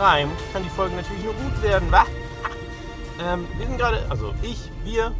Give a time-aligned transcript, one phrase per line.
[0.00, 2.06] Reimt, kann die Folge natürlich nur gut werden, wa?
[3.22, 5.12] ähm, wir sind gerade, also ich, wir,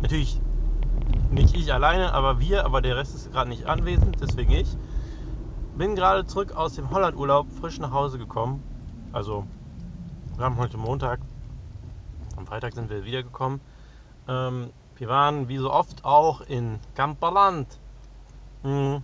[0.00, 0.40] natürlich
[1.32, 4.68] nicht ich alleine, aber wir, aber der Rest ist gerade nicht anwesend, deswegen ich.
[5.76, 8.62] Bin gerade zurück aus dem Hollandurlaub frisch nach Hause gekommen.
[9.12, 9.44] Also,
[10.36, 11.18] wir haben heute Montag.
[12.36, 13.60] Am Freitag sind wir wiedergekommen.
[14.28, 17.66] Ähm, wir waren wie so oft auch in Kamperland.
[18.62, 19.02] Hm.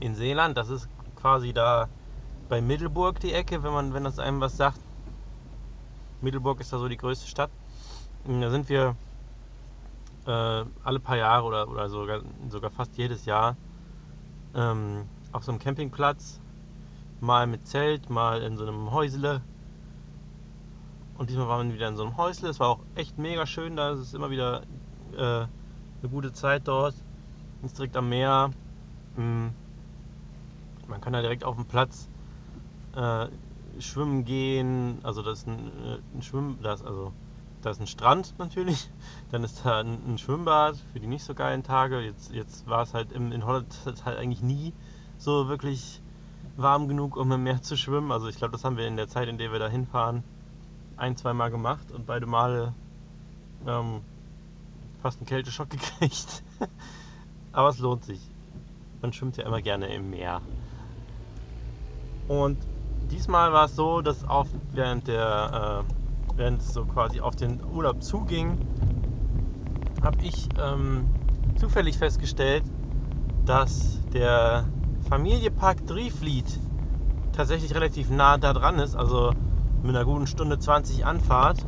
[0.00, 1.88] In Seeland, das ist quasi da
[2.50, 4.80] bei Middelburg die Ecke, wenn man, wenn das einem was sagt.
[6.20, 7.50] Middelburg ist da so die größte Stadt.
[8.26, 8.96] Da sind wir
[10.26, 13.56] äh, alle paar Jahre oder, oder sogar, sogar fast jedes Jahr
[14.54, 16.40] ähm, auf so einem Campingplatz.
[17.20, 19.42] Mal mit Zelt, mal in so einem Häusle.
[21.18, 22.48] Und diesmal waren wir wieder in so einem Häusle.
[22.48, 23.90] Es war auch echt mega schön da.
[23.90, 24.62] Es ist immer wieder
[25.16, 26.96] äh, eine gute Zeit dort.
[27.62, 28.50] Ist direkt am Meer.
[29.16, 29.52] Mhm.
[30.88, 32.09] Man kann da direkt auf dem Platz
[32.94, 33.28] äh,
[33.80, 34.98] schwimmen gehen.
[35.02, 37.12] Also das ist ein, äh, ein Schwimm, das also
[37.62, 38.90] da ist ein Strand natürlich,
[39.30, 42.00] dann ist da ein, ein, Schwimmbad für die nicht so geilen Tage.
[42.00, 43.66] Jetzt, jetzt war es halt im, in Holland
[44.04, 44.72] halt eigentlich nie
[45.18, 46.00] so wirklich
[46.56, 48.12] warm genug, um im Meer zu schwimmen.
[48.12, 50.24] Also ich glaube, das haben wir in der Zeit, in der wir da hinfahren,
[50.96, 52.74] ein, zwei Mal gemacht und beide Male
[53.66, 54.00] ähm,
[55.02, 56.42] fast einen Kälteschock gekriegt.
[57.52, 58.20] Aber es lohnt sich.
[59.02, 60.40] Man schwimmt ja immer gerne im Meer.
[62.28, 62.58] Und
[63.10, 67.60] diesmal war es so, dass auch während der äh, während es so quasi auf den
[67.64, 68.58] Urlaub zuging,
[70.02, 71.06] habe ich ähm,
[71.56, 72.64] zufällig festgestellt,
[73.44, 74.64] dass der
[75.08, 76.58] Familiepark Driefliet
[77.32, 79.32] tatsächlich relativ nah da dran ist, also
[79.82, 81.64] mit einer guten Stunde 20 Anfahrt.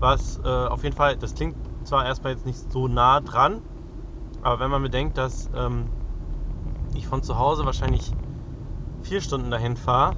[0.00, 3.60] Was äh, auf jeden Fall, das klingt zwar erstmal jetzt nicht so nah dran,
[4.42, 5.86] aber wenn man bedenkt, dass ähm,
[6.94, 8.12] ich von zu Hause wahrscheinlich
[9.08, 10.16] vier Stunden dahin fahre,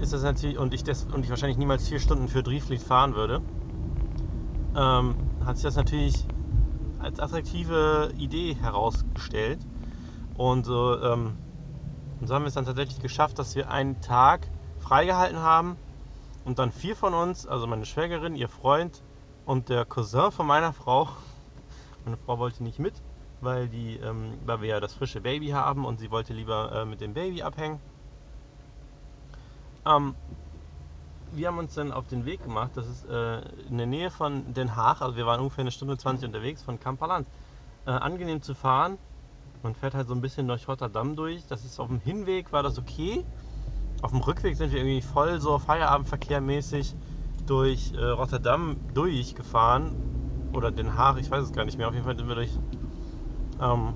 [0.00, 3.14] ist das natürlich, und ich, das, und ich wahrscheinlich niemals vier Stunden für Driefliet fahren
[3.14, 3.40] würde,
[4.76, 6.26] ähm, hat sich das natürlich
[6.98, 9.60] als attraktive Idee herausgestellt.
[10.36, 11.36] Und ähm,
[12.20, 14.48] und so haben wir es dann tatsächlich geschafft, dass wir einen Tag
[14.78, 15.76] freigehalten haben
[16.44, 19.02] und dann vier von uns, also meine Schwägerin, ihr Freund
[19.44, 21.08] und der Cousin von meiner Frau,
[22.04, 22.94] meine Frau wollte nicht mit,
[23.44, 26.84] weil, die, ähm, weil wir ja das frische Baby haben und sie wollte lieber äh,
[26.84, 27.80] mit dem Baby abhängen.
[29.86, 30.14] Ähm,
[31.32, 32.72] wir haben uns dann auf den Weg gemacht.
[32.74, 35.02] Das ist äh, in der Nähe von Den Haag.
[35.02, 37.26] Also wir waren ungefähr eine Stunde 20 unterwegs von Kamperland.
[37.86, 38.98] Äh, angenehm zu fahren.
[39.62, 41.46] Man fährt halt so ein bisschen durch Rotterdam durch.
[41.46, 43.24] Das ist auf dem Hinweg war das okay.
[44.02, 46.94] Auf dem Rückweg sind wir irgendwie voll so Feierabendverkehrmäßig
[47.46, 49.92] durch äh, Rotterdam durchgefahren.
[50.52, 51.88] Oder Den Haag, ich weiß es gar nicht mehr.
[51.88, 52.50] Auf jeden Fall sind wir durch
[53.60, 53.94] ähm,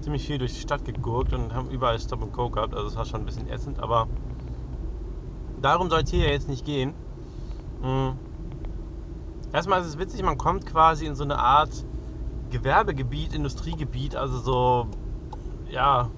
[0.00, 2.74] ziemlich viel durch die Stadt gegurkt und haben überall Stop and Go gehabt.
[2.74, 4.08] Also es war schon ein bisschen ätzend, aber
[5.60, 6.94] darum soll es hier jetzt nicht gehen.
[7.82, 8.14] Mhm.
[9.52, 11.84] Erstmal ist es witzig, man kommt quasi in so eine Art
[12.50, 14.86] Gewerbegebiet, Industriegebiet, also so,
[15.70, 16.10] ja,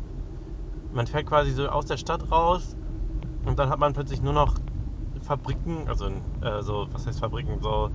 [0.93, 2.77] man fährt quasi so aus der Stadt raus
[3.47, 4.55] und dann hat man plötzlich nur noch
[5.23, 6.07] Fabriken, also
[6.43, 7.91] äh, so, was heißt Fabriken, so,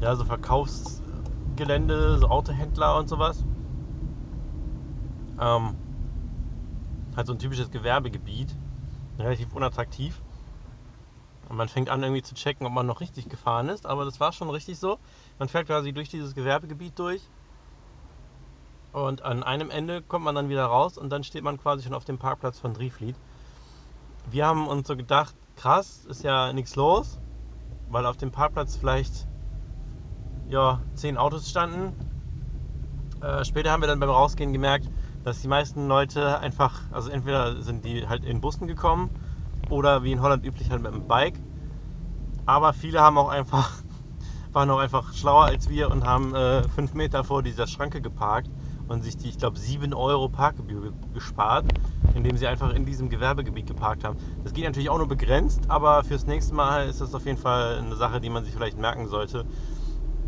[0.00, 3.44] ja, so Verkaufsgelände, so Autohändler und sowas.
[5.38, 5.74] Ähm,
[7.16, 8.54] halt so ein typisches Gewerbegebiet,
[9.18, 10.20] relativ unattraktiv.
[11.48, 13.86] Und man fängt an irgendwie zu checken, ob man noch richtig gefahren ist.
[13.86, 14.98] Aber das war schon richtig so.
[15.38, 17.22] Man fährt quasi durch dieses Gewerbegebiet durch.
[18.92, 21.94] Und an einem Ende kommt man dann wieder raus und dann steht man quasi schon
[21.94, 23.14] auf dem Parkplatz von Drieflied.
[24.30, 27.18] Wir haben uns so gedacht, krass, ist ja nichts los,
[27.90, 29.26] weil auf dem Parkplatz vielleicht
[30.48, 31.92] ja, zehn Autos standen.
[33.20, 34.88] Äh, später haben wir dann beim Rausgehen gemerkt,
[35.26, 39.10] dass die meisten Leute einfach, also entweder sind die halt in Bussen gekommen
[39.70, 41.34] oder wie in Holland üblich halt mit dem Bike.
[42.46, 43.72] Aber viele haben auch einfach,
[44.52, 48.48] waren auch einfach schlauer als wir und haben äh, fünf Meter vor dieser Schranke geparkt
[48.86, 51.66] und sich die, ich glaube, 7 Euro Parkgebühr gespart,
[52.14, 54.18] indem sie einfach in diesem Gewerbegebiet geparkt haben.
[54.44, 57.78] Das geht natürlich auch nur begrenzt, aber fürs nächste Mal ist das auf jeden Fall
[57.78, 59.44] eine Sache, die man sich vielleicht merken sollte.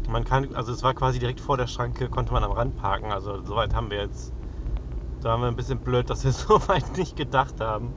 [0.08, 3.12] Man kann, also es war quasi direkt vor der Schranke, konnte man am Rand parken.
[3.12, 4.32] Also soweit haben wir jetzt,
[5.20, 7.92] da haben wir ein bisschen blöd, dass wir so weit nicht gedacht haben.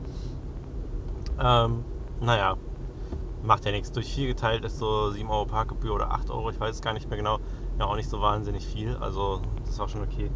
[1.39, 1.83] Ähm,
[2.19, 2.55] naja,
[3.43, 3.91] macht ja nichts.
[3.91, 6.93] Durch 4 geteilt ist so 7 Euro Parkgebühr oder 8 Euro, ich weiß es gar
[6.93, 7.39] nicht mehr genau.
[7.79, 10.29] Ja, auch nicht so wahnsinnig viel, also das war schon okay.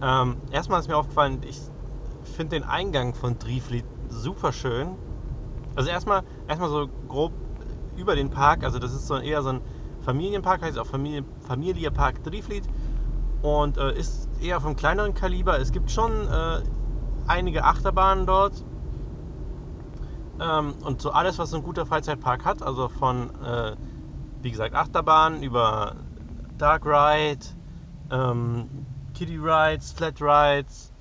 [0.00, 1.60] Ähm, erstmal ist mir aufgefallen, ich
[2.24, 4.96] finde den Eingang von Drieflied super schön.
[5.74, 7.32] Also erstmal, erstmal so grob
[7.96, 9.60] über den Park, also das ist so eher so ein
[10.02, 12.64] Familienpark, heißt auch Familie, Familie Park Drieflied.
[13.42, 15.58] Und äh, ist eher vom kleineren Kaliber.
[15.58, 16.62] Es gibt schon äh,
[17.26, 18.64] einige Achterbahnen dort.
[20.40, 23.76] Ähm, und so alles, was ein guter Freizeitpark hat, also von, äh,
[24.42, 25.96] wie gesagt, Achterbahnen über
[26.58, 27.44] Dark Ride,
[28.10, 28.68] ähm,
[29.14, 30.92] Kiddie Rides, Flat Rides,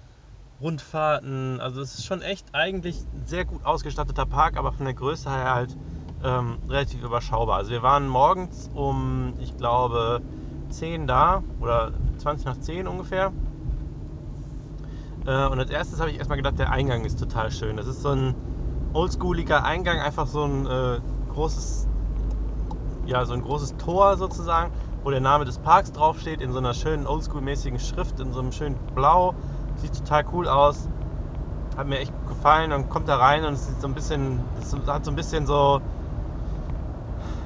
[0.60, 1.60] Rundfahrten.
[1.60, 5.30] Also es ist schon echt eigentlich ein sehr gut ausgestatteter Park, aber von der Größe
[5.30, 5.78] her halt
[6.24, 7.58] ähm, relativ überschaubar.
[7.58, 10.22] Also wir waren morgens um, ich glaube,
[10.72, 13.32] 10 da oder 20 nach 10 ungefähr.
[15.26, 17.78] Äh, und als erstes habe ich erstmal gedacht, der Eingang ist total schön.
[17.78, 18.36] Das ist so ein
[18.94, 21.88] oldschooliger Eingang, einfach so ein äh, großes,
[23.06, 24.72] ja, so ein großes Tor sozusagen,
[25.04, 28.52] wo der Name des Parks draufsteht, in so einer schönen oldschool-mäßigen Schrift, in so einem
[28.52, 29.34] schönen Blau.
[29.78, 30.88] Sieht total cool aus.
[31.78, 32.72] Hat mir echt gefallen.
[32.72, 35.46] Dann kommt er rein und es sieht so ein bisschen, es hat so ein bisschen
[35.46, 35.82] so,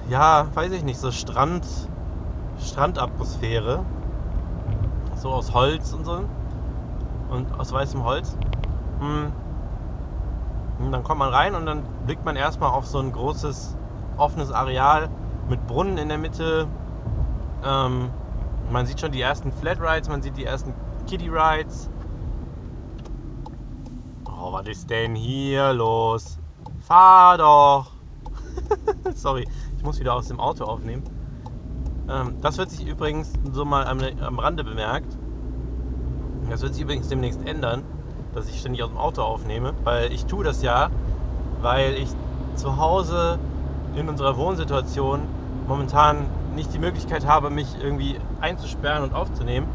[0.09, 1.65] ja, weiß ich nicht, so Strand,
[2.59, 3.83] Strandatmosphäre.
[5.15, 6.23] So aus Holz und so.
[7.29, 8.37] Und aus weißem Holz.
[8.99, 9.31] Hm.
[10.79, 13.75] Und dann kommt man rein und dann blickt man erstmal auf so ein großes
[14.17, 15.09] offenes Areal
[15.49, 16.67] mit Brunnen in der Mitte.
[17.63, 18.09] Ähm,
[18.71, 20.73] man sieht schon die ersten Flat Rides, man sieht die ersten
[21.07, 21.89] Kiddie Rides.
[24.25, 26.39] Oh, was ist denn hier los?
[26.81, 27.91] Fahr doch!
[29.15, 29.47] Sorry,
[29.77, 31.03] ich muss wieder aus dem Auto aufnehmen.
[32.09, 35.07] Ähm, das wird sich übrigens so mal am, am Rande bemerkt.
[36.49, 37.83] Das wird sich übrigens demnächst ändern,
[38.33, 40.89] dass ich ständig aus dem Auto aufnehme, weil ich tue das ja,
[41.61, 42.09] weil ich
[42.55, 43.39] zu Hause
[43.95, 45.21] in unserer Wohnsituation
[45.67, 49.67] momentan nicht die Möglichkeit habe, mich irgendwie einzusperren und aufzunehmen.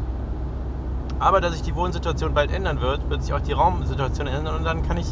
[1.19, 4.63] Aber dass sich die Wohnsituation bald ändern wird, wird sich auch die Raumsituation ändern und
[4.63, 5.07] dann kann ich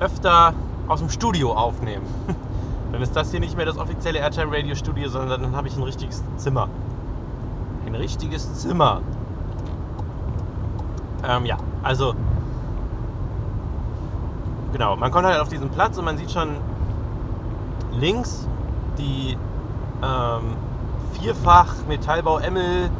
[0.00, 0.54] öfter
[0.88, 2.04] aus dem Studio aufnehmen.
[2.94, 5.76] dann ist das hier nicht mehr das offizielle Airtime Radio Studio, sondern dann habe ich
[5.76, 6.68] ein richtiges Zimmer.
[7.84, 9.00] Ein richtiges Zimmer.
[11.28, 12.14] Ähm, ja, also
[14.72, 16.50] genau, man kommt halt auf diesen Platz und man sieht schon
[17.90, 18.46] links
[18.96, 19.36] die
[20.00, 20.56] ähm,
[21.14, 22.90] vierfach Metallbau Emmel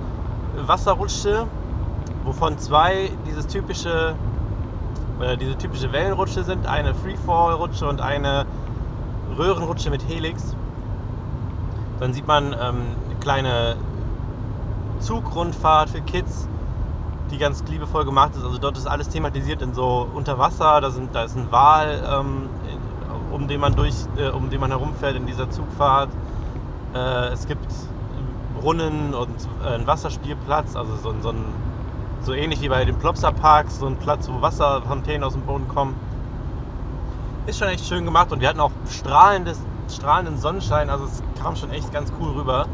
[0.56, 1.46] Wasserrutsche,
[2.24, 4.16] wovon zwei dieses typische
[5.20, 8.44] äh, diese typische Wellenrutsche sind, eine Freefall-Rutsche und eine
[9.36, 10.54] Röhrenrutsche mit Helix.
[12.00, 13.76] Dann sieht man ähm, eine kleine
[15.00, 16.48] Zugrundfahrt für Kids,
[17.30, 18.44] die ganz liebevoll gemacht ist.
[18.44, 22.48] Also dort ist alles thematisiert in so Unterwasser, da, sind, da ist ein Wal, ähm,
[23.32, 26.10] um den man durch, äh, um den man herumfährt in dieser Zugfahrt.
[26.94, 27.66] Äh, es gibt
[28.60, 31.44] Brunnen und äh, einen Wasserspielplatz, also so, so, ein,
[32.22, 35.68] so ähnlich wie bei den Plopsa Parks, so ein Platz, wo Wasserfontänen aus dem Boden
[35.68, 35.94] kommen.
[37.46, 39.60] Ist schon echt schön gemacht und wir hatten auch strahlendes,
[39.94, 42.66] strahlenden Sonnenschein, also es kam schon echt ganz cool rüber.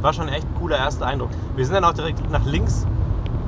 [0.00, 1.30] War schon echt cooler erster Eindruck.
[1.54, 2.88] Wir sind dann auch direkt nach links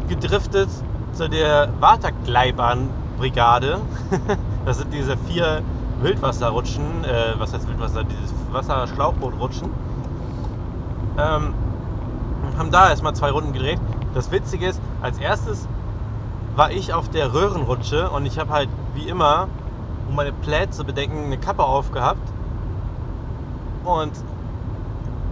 [0.09, 0.69] gedriftet
[1.13, 3.81] zu der Watergleibahn-Brigade.
[4.65, 5.63] das sind diese vier
[6.01, 9.69] Wildwasserrutschen, äh, was heißt Wildwasser, dieses Wasserschlauchbootrutschen.
[11.19, 11.55] Ähm,
[12.57, 13.81] haben da erstmal zwei Runden gedreht.
[14.15, 15.67] Das Witzige ist, als erstes
[16.55, 19.49] war ich auf der Röhrenrutsche und ich habe halt wie immer,
[20.09, 22.33] um meine Plätze zu bedenken, eine Kappe aufgehabt.
[23.85, 24.13] Und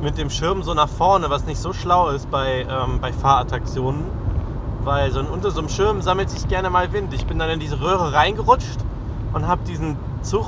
[0.00, 4.04] mit dem Schirm so nach vorne, was nicht so schlau ist bei, ähm, bei Fahrattraktionen
[4.84, 7.12] weil so unter so einem Schirm sammelt sich gerne mal Wind.
[7.14, 8.78] Ich bin dann in diese Röhre reingerutscht
[9.32, 10.46] und habe diesen Zug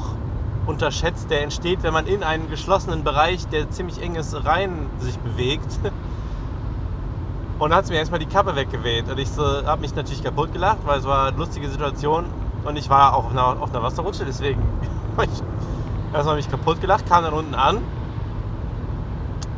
[0.66, 5.18] unterschätzt, der entsteht, wenn man in einen geschlossenen Bereich, der ziemlich eng ist, rein sich
[5.18, 5.78] bewegt.
[7.58, 9.08] Und dann hat es mir erstmal die Kappe weggeweht.
[9.08, 12.26] Und ich so, habe mich natürlich kaputt gelacht, weil es war eine lustige Situation.
[12.66, 14.60] Und ich war auch auf einer, auf einer Wasserrutsche, deswegen
[15.16, 15.30] habe
[16.12, 17.78] erstmal mich kaputt gelacht, kam dann unten an.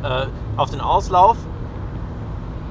[0.03, 1.35] Äh, auf den Auslauf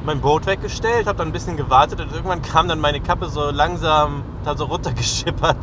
[0.05, 3.51] mein Boot weggestellt, habe dann ein bisschen gewartet und irgendwann kam dann meine Kappe so
[3.51, 5.57] langsam da so runtergeschippert.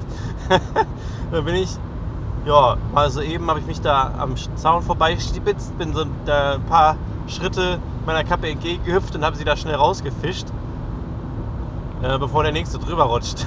[1.31, 1.69] da bin ich,
[2.45, 6.97] ja, mal so eben habe ich mich da am Zaun vorbeistibitzt, bin so ein paar
[7.27, 10.45] Schritte meiner Kappe entgegengehüpft und habe sie da schnell rausgefischt,
[12.05, 13.45] äh, bevor der nächste drüber rutscht.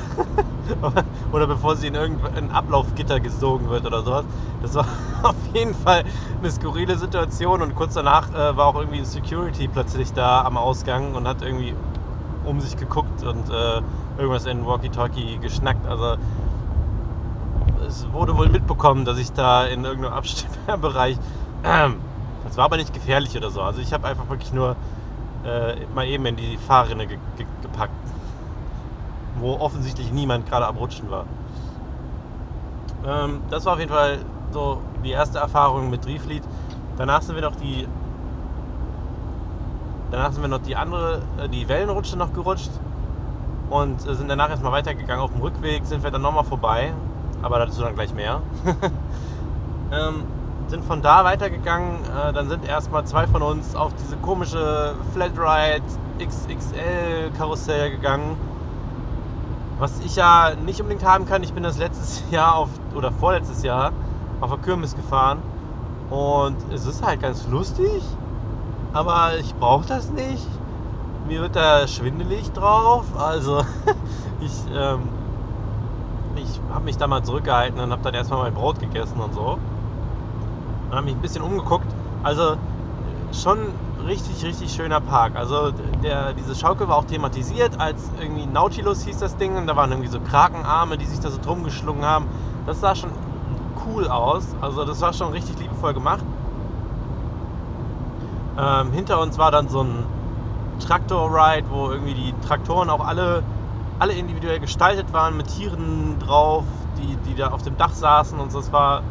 [1.32, 4.24] oder bevor sie in irgendein Ablaufgitter gesogen wird oder sowas.
[4.62, 4.86] Das war
[5.22, 6.04] auf jeden Fall
[6.40, 11.14] eine skurrile Situation und kurz danach äh, war auch irgendwie Security plötzlich da am Ausgang
[11.14, 11.74] und hat irgendwie
[12.44, 13.80] um sich geguckt und äh,
[14.16, 15.86] irgendwas in Walkie-Talkie geschnackt.
[15.86, 16.16] Also
[17.86, 21.16] es wurde wohl mitbekommen, dass ich da in irgendeinem Abstellbereich.
[22.44, 23.60] Das war aber nicht gefährlich oder so.
[23.60, 24.76] Also ich habe einfach wirklich nur
[25.44, 27.92] äh, mal eben in die Fahrrinne ge ge gepackt
[29.40, 31.24] wo offensichtlich niemand gerade am Rutschen war.
[33.06, 34.18] Ähm, das war auf jeden Fall
[34.52, 36.42] so die erste Erfahrung mit Drieflied.
[36.96, 37.86] Danach sind wir noch die
[40.10, 42.70] Danach sind wir noch die andere, äh, die Wellenrutsche noch gerutscht
[43.68, 45.22] und äh, sind danach erstmal weitergegangen.
[45.22, 46.92] Auf dem Rückweg sind wir dann nochmal vorbei,
[47.42, 48.40] aber dazu dann gleich mehr.
[49.92, 50.24] ähm,
[50.68, 55.82] sind von da weitergegangen, äh, dann sind erstmal zwei von uns auf diese komische Flatride
[56.18, 58.36] XXL Karussell gegangen.
[59.78, 63.62] Was ich ja nicht unbedingt haben kann, ich bin das letztes Jahr auf, oder vorletztes
[63.62, 63.92] Jahr
[64.40, 65.42] auf der Kirmes gefahren
[66.10, 68.02] und es ist halt ganz lustig,
[68.92, 70.46] aber ich brauche das nicht.
[71.26, 73.64] Mir wird da schwindelig drauf, also
[74.40, 75.08] ich, ähm,
[76.36, 79.58] ich habe mich da mal zurückgehalten und habe dann erstmal mein Brot gegessen und so
[80.88, 81.86] und habe mich ein bisschen umgeguckt.
[82.22, 82.56] Also
[83.32, 83.58] schon
[84.06, 85.36] richtig, richtig schöner Park.
[85.36, 89.76] Also der, diese Schaukel war auch thematisiert als irgendwie Nautilus hieß das Ding und da
[89.76, 92.26] waren irgendwie so Krakenarme, die sich da so drum geschlungen haben.
[92.66, 93.10] Das sah schon
[93.86, 94.44] cool aus.
[94.60, 96.24] Also das war schon richtig liebevoll gemacht.
[98.58, 100.04] Ähm, hinter uns war dann so ein
[100.80, 103.42] Traktor-Ride, wo irgendwie die Traktoren auch alle,
[103.98, 106.64] alle individuell gestaltet waren mit Tieren drauf,
[106.98, 108.58] die, die da auf dem Dach saßen und so.
[108.58, 109.02] Das war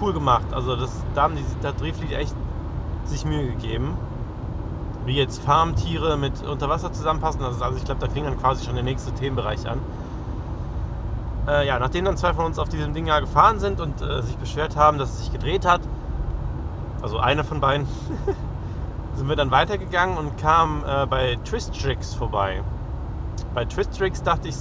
[0.00, 0.46] cool gemacht.
[0.52, 2.34] Also das, da haben die da Drehflieg echt
[3.04, 3.96] sich Mühe gegeben.
[5.06, 7.42] Wie jetzt Farmtiere mit Unterwasser zusammenpassen.
[7.42, 9.80] Also, also ich glaube, da fing dann quasi schon der nächste Themenbereich an.
[11.46, 14.22] Äh, ja, nachdem dann zwei von uns auf diesem Ding ja gefahren sind und äh,
[14.22, 15.80] sich beschwert haben, dass es sich gedreht hat,
[17.02, 17.86] also eine von beiden,
[19.14, 22.62] sind wir dann weitergegangen und kamen äh, bei Twistrix vorbei.
[23.54, 24.56] Bei Twistrix dachte ich,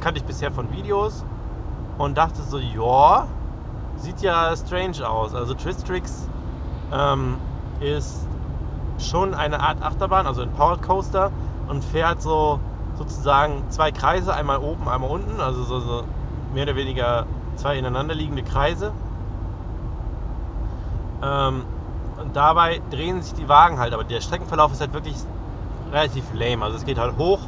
[0.00, 1.24] kannte ich bisher von Videos
[1.96, 3.28] und dachte so, ja,
[3.96, 5.32] sieht ja strange aus.
[5.32, 6.28] Also Twistrix
[6.92, 7.36] ähm,
[7.80, 8.26] ist
[8.98, 11.30] schon eine Art Achterbahn, also ein Powered Coaster
[11.68, 12.60] und fährt so
[12.96, 16.04] sozusagen zwei Kreise, einmal oben, einmal unten, also so, so
[16.52, 17.26] mehr oder weniger
[17.56, 18.92] zwei ineinander liegende Kreise.
[21.22, 21.64] Ähm,
[22.20, 25.16] und dabei drehen sich die Wagen halt, aber der Streckenverlauf ist halt wirklich
[25.92, 26.64] relativ lame.
[26.64, 27.40] Also es geht halt hoch,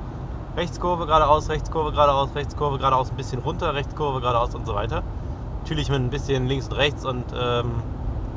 [0.56, 5.02] Rechtskurve geradeaus, Rechtskurve geradeaus, Rechtskurve geradeaus, ein bisschen runter, Rechtskurve geradeaus und so weiter.
[5.60, 7.82] Natürlich mit ein bisschen links und rechts und ähm,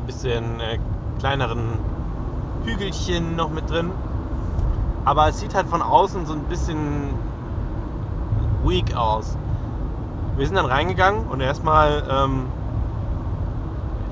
[0.02, 0.80] ein bisschen äh,
[1.20, 1.80] kleineren
[2.66, 3.92] Hügelchen noch mit drin.
[5.06, 7.10] Aber es sieht halt von außen so ein bisschen
[8.64, 9.38] weak aus.
[10.38, 12.46] Wir sind dann reingegangen und erstmal ähm,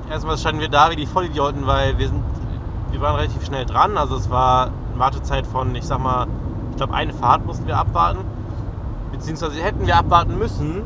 [0.10, 2.24] erstmal standen wir da wie die Vollidioten, weil wir sind
[2.92, 3.98] wir waren relativ schnell dran.
[3.98, 6.28] Also es war eine Wartezeit von, ich sag mal,
[6.72, 8.20] ich glaube eine Fahrt mussten wir abwarten.
[9.12, 10.84] Beziehungsweise hätten wir abwarten müssen,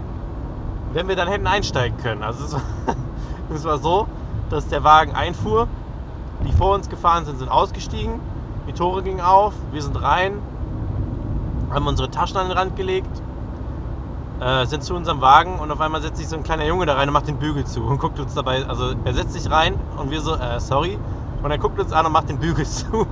[0.91, 2.23] wenn wir dann hätten einsteigen können.
[2.23, 2.61] Also es war,
[3.53, 4.07] es war so,
[4.49, 5.67] dass der Wagen einfuhr,
[6.45, 8.19] die vor uns gefahren sind, sind ausgestiegen,
[8.67, 10.33] die Tore gingen auf, wir sind rein,
[11.71, 13.21] haben unsere Taschen an den Rand gelegt,
[14.39, 16.95] äh, sind zu unserem Wagen und auf einmal setzt sich so ein kleiner Junge da
[16.95, 19.75] rein und macht den Bügel zu und guckt uns dabei, also er setzt sich rein
[19.97, 20.97] und wir so, äh, sorry,
[21.43, 23.05] und er guckt uns an und macht den Bügel zu.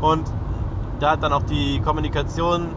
[0.00, 0.24] Und
[1.00, 2.68] da hat dann auch die Kommunikation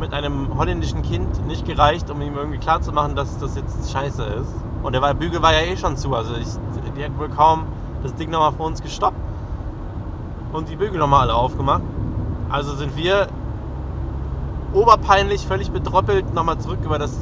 [0.00, 4.54] mit einem holländischen Kind nicht gereicht, um ihm irgendwie klarzumachen, dass das jetzt scheiße ist.
[4.82, 6.14] Und der Bügel war ja eh schon zu.
[6.14, 6.48] Also ich,
[6.96, 7.66] die hätten wohl kaum
[8.02, 9.29] das Ding nochmal vor uns gestoppt
[10.52, 11.82] und die Bügel nochmal alle aufgemacht.
[12.48, 13.28] Also sind wir
[14.72, 17.16] oberpeinlich, völlig bedroppelt nochmal zurück über das,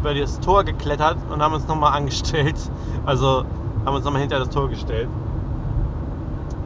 [0.00, 2.56] über das Tor geklettert und haben uns nochmal angestellt.
[3.06, 3.44] Also
[3.84, 5.08] haben uns nochmal hinter das Tor gestellt.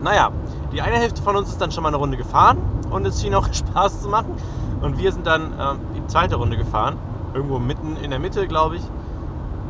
[0.03, 0.31] Naja,
[0.73, 2.59] die eine Hälfte von uns ist dann schon mal eine Runde gefahren
[2.91, 4.35] und es schien auch Spaß zu machen.
[4.81, 6.97] Und wir sind dann äh, die zweite Runde gefahren.
[7.35, 8.83] Irgendwo mitten in der Mitte, glaube ich.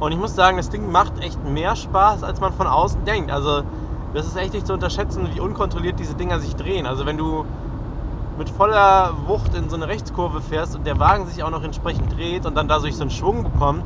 [0.00, 3.30] Und ich muss sagen, das Ding macht echt mehr Spaß, als man von außen denkt.
[3.30, 3.62] Also,
[4.14, 6.86] das ist echt nicht zu unterschätzen, wie unkontrolliert diese Dinger sich drehen.
[6.86, 7.44] Also, wenn du
[8.38, 12.16] mit voller Wucht in so eine Rechtskurve fährst und der Wagen sich auch noch entsprechend
[12.16, 13.84] dreht und dann dadurch so einen Schwung bekommt,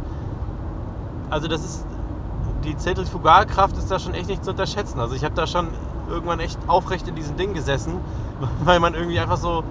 [1.30, 1.84] also das ist
[2.64, 5.00] die Zentrifugalkraft ist da schon echt nicht zu unterschätzen.
[5.00, 5.68] Also ich habe da schon
[6.08, 8.00] irgendwann echt aufrecht in diesem Ding gesessen,
[8.64, 9.62] weil man irgendwie einfach so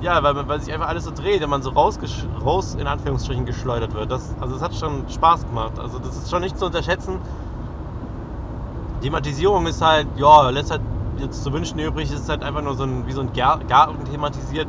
[0.00, 1.98] ja, weil, weil sich einfach alles so dreht, wenn man so raus,
[2.44, 4.10] raus in Anführungsstrichen geschleudert wird.
[4.10, 5.78] Das, also es hat schon Spaß gemacht.
[5.78, 7.18] Also das ist schon nicht zu unterschätzen.
[9.00, 10.82] Thematisierung ist halt, ja, lässt halt
[11.18, 14.68] jetzt zu wünschen übrig, ist halt einfach nur so ein, wie so ein Garten thematisiert,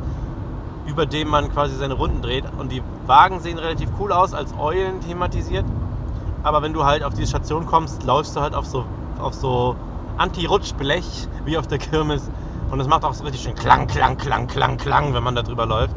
[0.86, 2.44] über dem man quasi seine Runden dreht.
[2.58, 5.64] Und die Wagen sehen relativ cool aus, als Eulen thematisiert.
[6.42, 8.84] Aber wenn du halt auf diese Station kommst, läufst du halt auf so,
[9.18, 9.76] auf so
[10.16, 12.30] Anti-Rutschblech, wie auf der Kirmes
[12.70, 15.42] und es macht auch so richtig schön Klang, Klang, Klang, Klang, Klang, wenn man da
[15.42, 15.96] drüber läuft.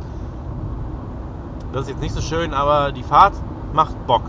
[1.73, 3.33] Das ist jetzt nicht so schön, aber die Fahrt
[3.73, 4.23] macht Bock.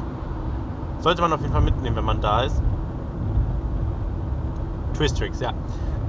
[1.00, 2.61] Sollte man auf jeden Fall mitnehmen, wenn man da ist.
[4.94, 5.52] Twistrix, ja.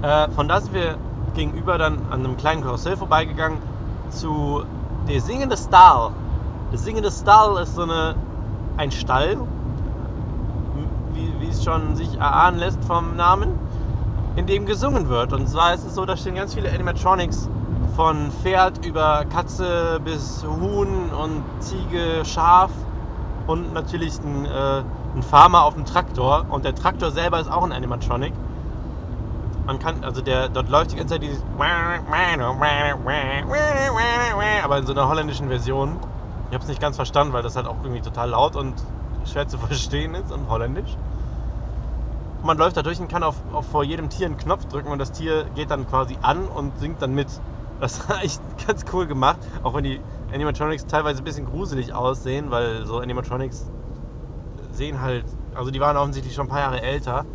[0.02, 0.98] Äh, von da sind wir
[1.34, 3.58] gegenüber dann an einem kleinen Karussell vorbeigegangen
[4.10, 4.64] zu
[5.08, 6.12] der singende Stall.
[6.72, 8.16] Der singende Stall ist so eine,
[8.78, 9.38] ein Stall,
[11.14, 13.50] wie, wie es schon sich erahnen lässt vom Namen.
[14.36, 15.34] in dem gesungen wird.
[15.34, 17.50] Und zwar ist es so, da stehen ganz viele Animatronics
[17.96, 22.72] von Pferd über Katze bis Huhn und Ziege, Schaf
[23.46, 24.84] und natürlich ein, äh,
[25.16, 26.46] ein Farmer auf dem Traktor.
[26.50, 28.34] Und der Traktor selber ist auch ein Animatronic.
[29.66, 31.42] Man kann, also der, dort läuft die ganze Zeit dieses
[34.64, 35.98] aber in so einer holländischen Version.
[36.50, 38.74] Ich habe es nicht ganz verstanden, weil das halt auch irgendwie total laut und
[39.26, 40.96] schwer zu verstehen ist und holländisch.
[42.42, 44.90] Und man läuft da durch und kann auf, auf vor jedem Tier einen Knopf drücken
[44.90, 47.28] und das Tier geht dann quasi an und singt dann mit.
[47.80, 50.02] Das war echt ganz cool gemacht, auch wenn die
[50.34, 53.66] Animatronics teilweise ein bisschen gruselig aussehen, weil so Animatronics
[54.74, 57.26] sehen halt, also die waren offensichtlich schon ein paar Jahre älter.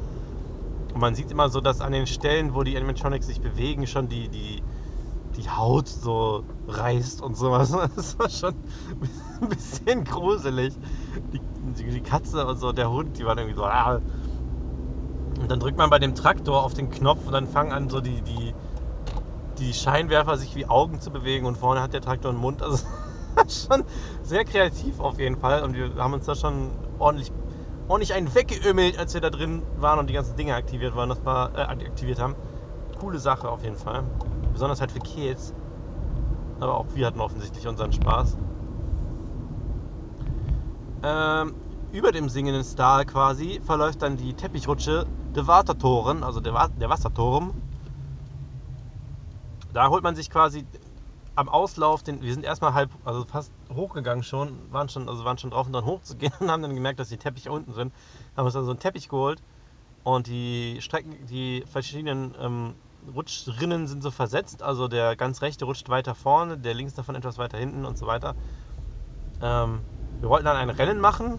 [0.99, 4.09] Und man sieht immer so, dass an den Stellen, wo die Animatronics sich bewegen, schon
[4.09, 4.61] die, die,
[5.37, 7.71] die Haut so reißt und sowas.
[7.95, 8.57] Das war schon
[9.41, 10.75] ein bisschen gruselig.
[11.33, 13.65] Die, die Katze und so, der Hund, die waren irgendwie so.
[13.65, 14.01] Ah.
[15.41, 18.01] Und dann drückt man bei dem Traktor auf den Knopf und dann fangen an so
[18.01, 18.53] die, die,
[19.61, 22.61] die Scheinwerfer sich wie Augen zu bewegen und vorne hat der Traktor einen Mund.
[22.61, 22.85] Also
[23.49, 23.85] schon
[24.25, 27.31] sehr kreativ auf jeden Fall und wir haben uns da schon ordentlich,
[27.89, 31.09] ordentlich einen weggeömmelt, als wir da drin waren und die ganzen Dinge aktiviert waren.
[31.09, 32.37] Das war äh, aktiviert haben.
[33.01, 34.05] Coole Sache auf jeden Fall.
[34.53, 35.55] Besonders halt für Kids.
[36.61, 38.37] Aber auch wir hatten offensichtlich unseren Spaß.
[41.03, 41.55] Ähm,
[41.93, 47.55] über dem singenden Star quasi verläuft dann die Teppichrutsche der Watertoren, also der, der Wasserturm.
[49.73, 50.67] Da holt man sich quasi
[51.39, 55.39] am Auslauf, den, wir sind erstmal halb, also fast hochgegangen schon, waren schon, also waren
[55.39, 57.95] schon drauf und dann hochzugehen und haben dann gemerkt, dass die Teppiche unten sind.
[58.37, 59.41] Haben uns dann so einen Teppich geholt
[60.03, 62.75] und die Strecken, die verschiedenen ähm,
[63.15, 64.65] Rutschrinnen sind so versetzt.
[64.65, 68.09] Also der ganz rechte rutscht weiter vorne, der links davon etwas weiter hinten und so
[68.09, 68.35] weiter.
[69.41, 69.85] Ähm,
[70.19, 71.39] wir wollten dann ein Rennen machen,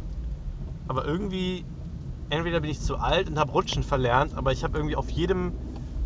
[0.87, 1.65] aber irgendwie,
[2.29, 5.53] entweder bin ich zu alt und habe Rutschen verlernt, aber ich habe irgendwie auf jedem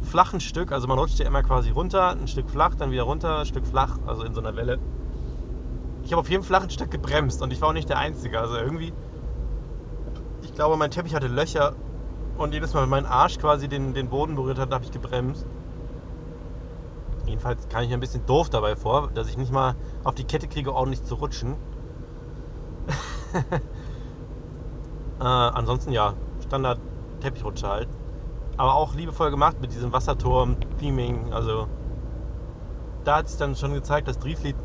[0.03, 3.39] flachen Stück, also man rutscht ja immer quasi runter, ein Stück flach, dann wieder runter,
[3.39, 4.79] ein Stück flach, also in so einer Welle.
[6.03, 8.39] Ich habe auf jedem flachen Stück gebremst und ich war auch nicht der Einzige.
[8.39, 8.93] Also irgendwie,
[10.41, 11.73] ich glaube, mein Teppich hatte Löcher
[12.37, 15.45] und jedes Mal, wenn mein Arsch quasi den, den Boden berührt hat, habe ich gebremst.
[17.25, 20.25] Jedenfalls kam ich mir ein bisschen doof dabei vor, dass ich nicht mal auf die
[20.25, 21.57] Kette kriege, ordentlich zu rutschen.
[25.19, 26.13] äh, ansonsten ja,
[26.45, 26.79] Standard
[27.21, 28.02] Teppichrutsche halt.
[28.57, 31.33] Aber auch liebevoll gemacht mit diesem Wasserturm, Theming.
[31.33, 31.67] Also
[33.03, 34.55] da hat sich dann schon gezeigt, dass Drieflied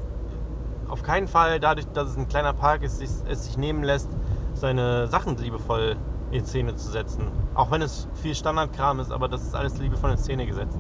[0.89, 4.09] auf keinen Fall, dadurch, dass es ein kleiner Park ist, es sich nehmen lässt,
[4.55, 5.97] seine Sachen liebevoll
[6.31, 7.31] in Szene zu setzen.
[7.55, 10.79] Auch wenn es viel Standardkram ist, aber das ist alles liebevoll in Szene gesetzt.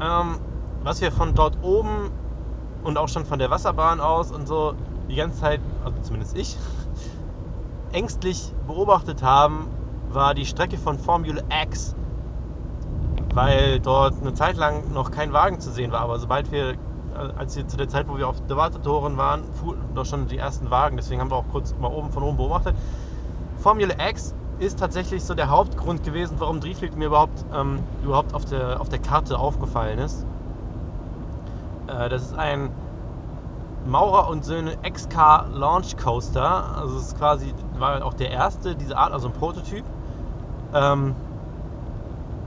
[0.00, 0.38] Ähm,
[0.82, 2.10] was wir von dort oben
[2.84, 4.74] und auch schon von der Wasserbahn aus und so
[5.08, 6.56] die ganze Zeit, also zumindest ich,
[7.92, 9.66] ängstlich beobachtet haben,
[10.12, 11.94] war die Strecke von Formula X,
[13.34, 16.00] weil dort eine Zeit lang noch kein Wagen zu sehen war.
[16.00, 16.74] Aber sobald wir,
[17.36, 20.38] als wir zu der Zeit, wo wir auf der Wartetoren waren, fuhren doch schon die
[20.38, 20.96] ersten Wagen.
[20.96, 22.74] Deswegen haben wir auch kurz mal oben von oben beobachtet.
[23.58, 28.44] Formula X ist tatsächlich so der Hauptgrund gewesen, warum Drieflieg mir überhaupt, ähm, überhaupt auf,
[28.44, 30.26] der, auf der Karte aufgefallen ist.
[31.86, 32.70] Äh, das ist ein
[33.86, 36.76] Maurer und Söhne XK Launch Coaster.
[36.76, 39.84] Also es ist quasi, war auch der erste dieser Art, also ein Prototyp.
[40.74, 41.14] Ähm,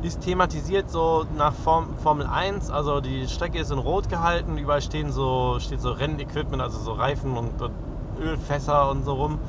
[0.01, 4.81] ist thematisiert so nach Form, Formel 1, also die Strecke ist in Rot gehalten, überall
[4.81, 7.73] stehen so, steht so Rennequipment, also so Reifen und, und
[8.19, 9.39] Ölfässer und so rum.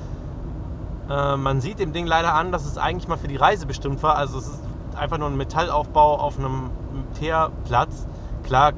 [1.08, 4.02] Äh, man sieht dem Ding leider an, dass es eigentlich mal für die Reise bestimmt
[4.02, 4.16] war.
[4.16, 4.62] Also es ist
[4.94, 6.70] einfach nur ein Metallaufbau auf einem
[7.18, 8.06] Teerplatz.
[8.44, 8.72] Klar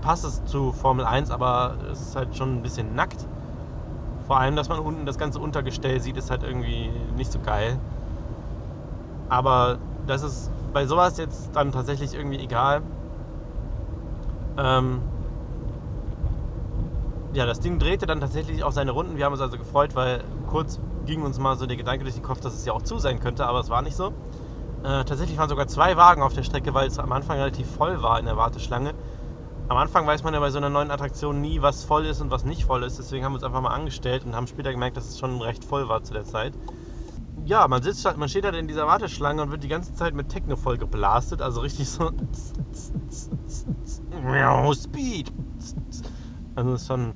[0.00, 3.26] passt es zu Formel 1, aber es ist halt schon ein bisschen nackt.
[4.26, 7.78] Vor allem, dass man unten das ganze Untergestell sieht, ist halt irgendwie nicht so geil.
[9.32, 12.82] Aber das ist bei sowas jetzt dann tatsächlich irgendwie egal.
[14.58, 15.00] Ähm
[17.32, 19.16] ja, das Ding drehte dann tatsächlich auch seine Runden.
[19.16, 22.22] Wir haben uns also gefreut, weil kurz ging uns mal so der Gedanke durch den
[22.22, 24.08] Kopf, dass es ja auch zu sein könnte, aber es war nicht so.
[24.82, 28.02] Äh, tatsächlich waren sogar zwei Wagen auf der Strecke, weil es am Anfang relativ voll
[28.02, 28.92] war in der Warteschlange.
[29.68, 32.30] Am Anfang weiß man ja bei so einer neuen Attraktion nie, was voll ist und
[32.30, 32.98] was nicht voll ist.
[32.98, 35.64] Deswegen haben wir uns einfach mal angestellt und haben später gemerkt, dass es schon recht
[35.64, 36.52] voll war zu der Zeit.
[37.44, 40.14] Ja, man sitzt halt, man steht halt in dieser Warteschlange und wird die ganze Zeit
[40.14, 42.10] mit Techno voll geblastet, also richtig so
[44.74, 45.32] Speed.
[46.54, 47.14] Also ist schon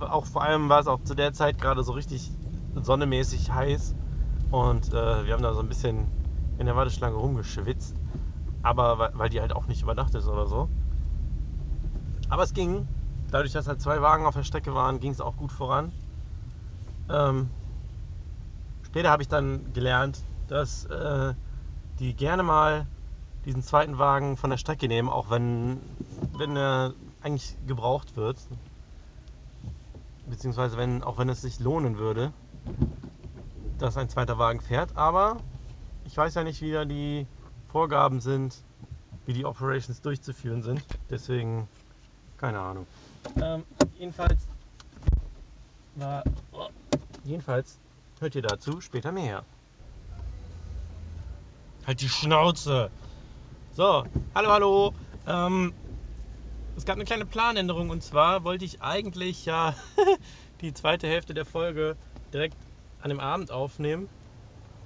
[0.00, 2.30] auch vor allem war es auch zu der Zeit gerade so richtig
[2.74, 3.94] sonnemäßig heiß
[4.50, 6.08] und äh, wir haben da so ein bisschen
[6.58, 7.94] in der Warteschlange rumgeschwitzt,
[8.62, 10.68] aber weil, weil die halt auch nicht überdacht ist oder so.
[12.28, 12.86] Aber es ging,
[13.30, 15.92] dadurch, dass halt zwei Wagen auf der Strecke waren, ging es auch gut voran.
[17.08, 17.50] Ähm,
[18.90, 21.34] später habe ich dann gelernt, dass äh,
[21.98, 22.86] die gerne mal
[23.44, 25.80] diesen zweiten Wagen von der Strecke nehmen, auch wenn,
[26.36, 28.38] wenn er eigentlich gebraucht wird.
[30.26, 32.32] Beziehungsweise wenn, auch wenn es sich lohnen würde,
[33.78, 34.96] dass ein zweiter Wagen fährt.
[34.96, 35.38] Aber
[36.04, 37.26] ich weiß ja nicht, wie da die
[37.68, 38.62] Vorgaben sind,
[39.26, 40.82] wie die Operations durchzuführen sind.
[41.10, 41.68] Deswegen,
[42.36, 42.86] keine Ahnung.
[43.40, 43.64] Ähm,
[43.98, 44.46] jedenfalls
[45.96, 46.22] war.
[46.52, 46.68] Oh,
[47.24, 47.78] jedenfalls
[48.20, 49.44] hört ihr dazu später mehr.
[51.86, 52.90] Halt die Schnauze!
[53.72, 54.04] So,
[54.34, 54.94] hallo, hallo.
[55.26, 55.72] Ähm,
[56.76, 59.74] es gab eine kleine Planänderung und zwar wollte ich eigentlich ja
[60.60, 61.96] die zweite Hälfte der Folge
[62.32, 62.56] direkt
[63.00, 64.08] an dem Abend aufnehmen,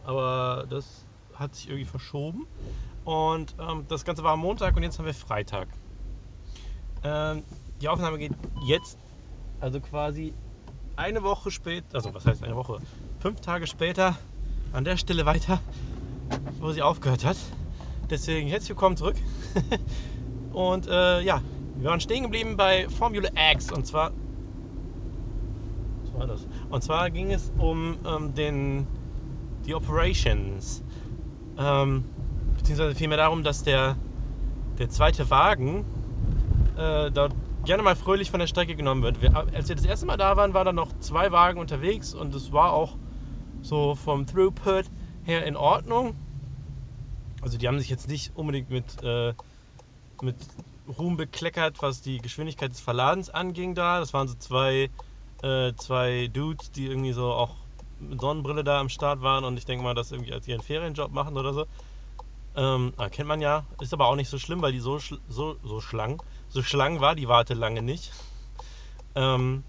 [0.05, 2.47] aber das hat sich irgendwie verschoben
[3.05, 5.69] und ähm, das Ganze war am Montag und jetzt haben wir Freitag.
[7.03, 7.43] Ähm,
[7.81, 8.33] die Aufnahme geht
[8.67, 8.97] jetzt,
[9.61, 10.33] also quasi
[10.97, 12.81] eine Woche später, also was heißt eine Woche,
[13.23, 14.17] fünf Tage später
[14.73, 15.61] an der Stelle weiter,
[16.59, 17.37] wo sie aufgehört hat.
[18.11, 19.15] Deswegen herzlich willkommen zurück.
[20.53, 21.41] und äh, ja,
[21.77, 24.11] wir waren stehen geblieben bei Formula X und zwar.
[26.03, 26.49] Was war das?
[26.69, 28.89] Und zwar ging es um ähm, den,
[29.67, 30.83] die Operations.
[31.57, 32.03] Ähm,
[32.57, 33.95] beziehungsweise vielmehr darum, dass der,
[34.81, 35.85] der zweite Wagen
[36.77, 39.23] äh, dort gerne mal fröhlich von der Strecke genommen wird.
[39.23, 42.35] Wir, als wir das erste Mal da waren, waren da noch zwei Wagen unterwegs und
[42.35, 42.97] es war auch
[43.63, 44.87] so vom Throughput
[45.23, 46.15] her in Ordnung.
[47.41, 49.35] Also die haben sich jetzt nicht unbedingt mit, äh,
[50.21, 50.37] mit
[50.99, 54.01] Ruhm bekleckert, was die Geschwindigkeit des Verladens anging da.
[54.01, 54.91] Das waren so zwei,
[55.43, 57.57] äh, zwei Dudes, die irgendwie so auch
[57.99, 61.13] mit Sonnenbrille da am Start waren und ich denke mal, das irgendwie als ihren Ferienjob
[61.13, 61.67] machen oder so.
[62.55, 65.57] Ähm, ah, kennt man ja, ist aber auch nicht so schlimm, weil die so, so,
[65.63, 68.13] so schlang, so schlang war die Warte lange nicht.
[69.15, 69.65] Ähm,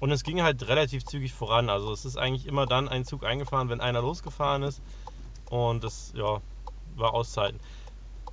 [0.00, 1.68] und es ging halt relativ zügig voran.
[1.68, 4.80] Also es ist eigentlich immer dann ein Zug eingefahren, wenn einer losgefahren ist.
[5.50, 6.40] Und das, ja,
[6.96, 7.60] war Auszeiten.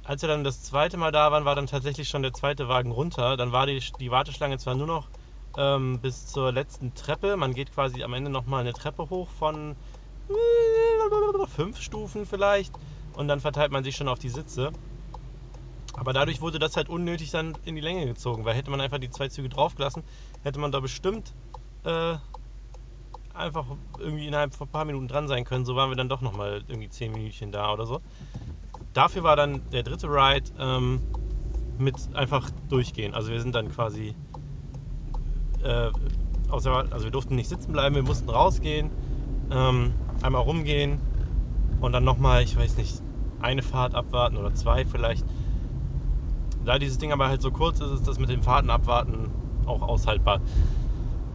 [0.03, 2.91] Als wir dann das zweite Mal da waren, war dann tatsächlich schon der zweite Wagen
[2.91, 3.35] runter.
[3.35, 5.09] Dann war die, die Warteschlange zwar nur noch
[5.57, 7.35] ähm, bis zur letzten Treppe.
[7.35, 9.75] Man geht quasi am Ende nochmal eine Treppe hoch von
[11.53, 12.73] fünf Stufen vielleicht.
[13.15, 14.71] Und dann verteilt man sich schon auf die Sitze.
[15.97, 18.99] Aber dadurch wurde das halt unnötig dann in die Länge gezogen, weil hätte man einfach
[18.99, 20.03] die zwei Züge draufgelassen,
[20.43, 21.33] hätte man da bestimmt
[21.83, 22.15] äh,
[23.33, 23.65] einfach
[23.99, 25.65] irgendwie innerhalb von ein paar Minuten dran sein können.
[25.65, 28.01] So waren wir dann doch nochmal irgendwie zehn Minütchen da oder so
[28.97, 31.01] dafür war dann der dritte Ride ähm,
[31.77, 33.13] mit einfach durchgehen.
[33.13, 34.15] Also wir sind dann quasi,
[35.63, 35.91] äh,
[36.49, 38.89] außer, also wir durften nicht sitzen bleiben, wir mussten rausgehen,
[39.51, 40.99] ähm, einmal rumgehen
[41.79, 43.01] und dann nochmal, ich weiß nicht,
[43.39, 45.23] eine Fahrt abwarten oder zwei vielleicht.
[46.65, 49.29] Da dieses Ding aber halt so kurz ist, ist das mit den Fahrten abwarten
[49.67, 50.41] auch aushaltbar.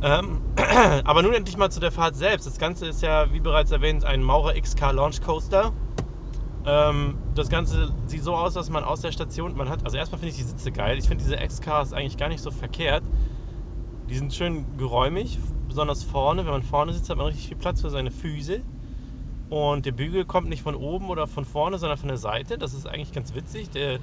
[0.02, 0.40] Ähm,
[1.04, 2.46] aber nun endlich mal zu der Fahrt selbst.
[2.46, 5.72] Das Ganze ist ja, wie bereits erwähnt, ein Maurer XK Launch Coaster.
[6.66, 10.18] Ähm, das Ganze sieht so aus, dass man aus der Station, man hat, also erstmal
[10.18, 10.98] finde ich die Sitze geil.
[10.98, 13.04] Ich finde diese X-Cars eigentlich gar nicht so verkehrt.
[14.08, 15.38] Die sind schön geräumig,
[15.68, 16.44] besonders vorne.
[16.44, 18.60] Wenn man vorne sitzt, hat man richtig viel Platz für seine Füße.
[19.50, 22.58] Und der Bügel kommt nicht von oben oder von vorne, sondern von der Seite.
[22.58, 23.70] Das ist eigentlich ganz witzig.
[23.70, 24.00] Der,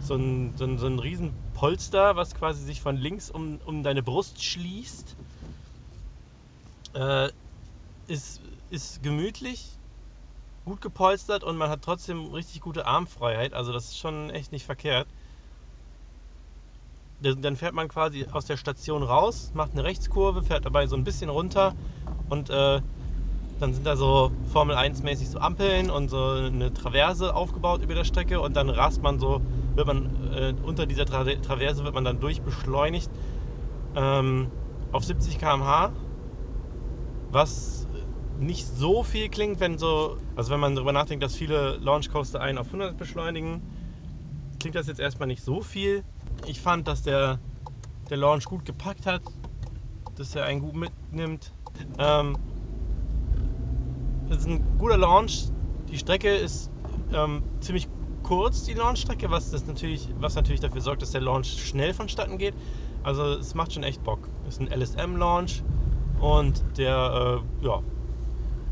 [0.00, 3.82] so, ein, so, ein, so ein riesen Polster, was quasi sich von links um, um
[3.82, 5.16] deine Brust schließt.
[6.94, 7.30] Äh,
[8.06, 9.80] ist, ist gemütlich,
[10.64, 13.54] gut gepolstert und man hat trotzdem richtig gute Armfreiheit.
[13.54, 15.08] Also das ist schon echt nicht verkehrt.
[17.20, 21.04] Dann fährt man quasi aus der Station raus, macht eine Rechtskurve, fährt dabei so ein
[21.04, 21.74] bisschen runter
[22.28, 22.82] und äh,
[23.58, 27.94] dann sind da so Formel 1 mäßig so Ampeln und so eine Traverse aufgebaut über
[27.94, 29.42] der Strecke und dann rast man so,
[29.74, 33.12] wird man äh, unter dieser Tra Traverse wird man dann durchbeschleunigt
[33.94, 34.52] ähm,
[34.90, 35.94] auf 70 km/h,
[37.32, 37.88] was
[38.38, 42.40] nicht so viel klingt, wenn so, also wenn man darüber nachdenkt, dass viele Launch Coaster
[42.40, 43.62] einen auf 100 beschleunigen,
[44.60, 46.04] klingt das jetzt erstmal nicht so viel.
[46.46, 47.38] Ich fand, dass der,
[48.10, 49.22] der Launch gut gepackt hat,
[50.16, 51.52] dass er einen gut mitnimmt.
[51.98, 52.36] Ähm,
[54.28, 55.48] das ist ein guter Launch.
[55.90, 56.70] Die Strecke ist
[57.12, 57.88] ähm, ziemlich
[58.22, 62.38] kurz, die Launchstrecke, was, das natürlich, was natürlich dafür sorgt, dass der Launch schnell vonstatten
[62.38, 62.54] geht.
[63.02, 64.28] Also es macht schon echt Bock.
[64.44, 65.62] Das ist ein LSM-Launch
[66.22, 67.82] und der äh, ja,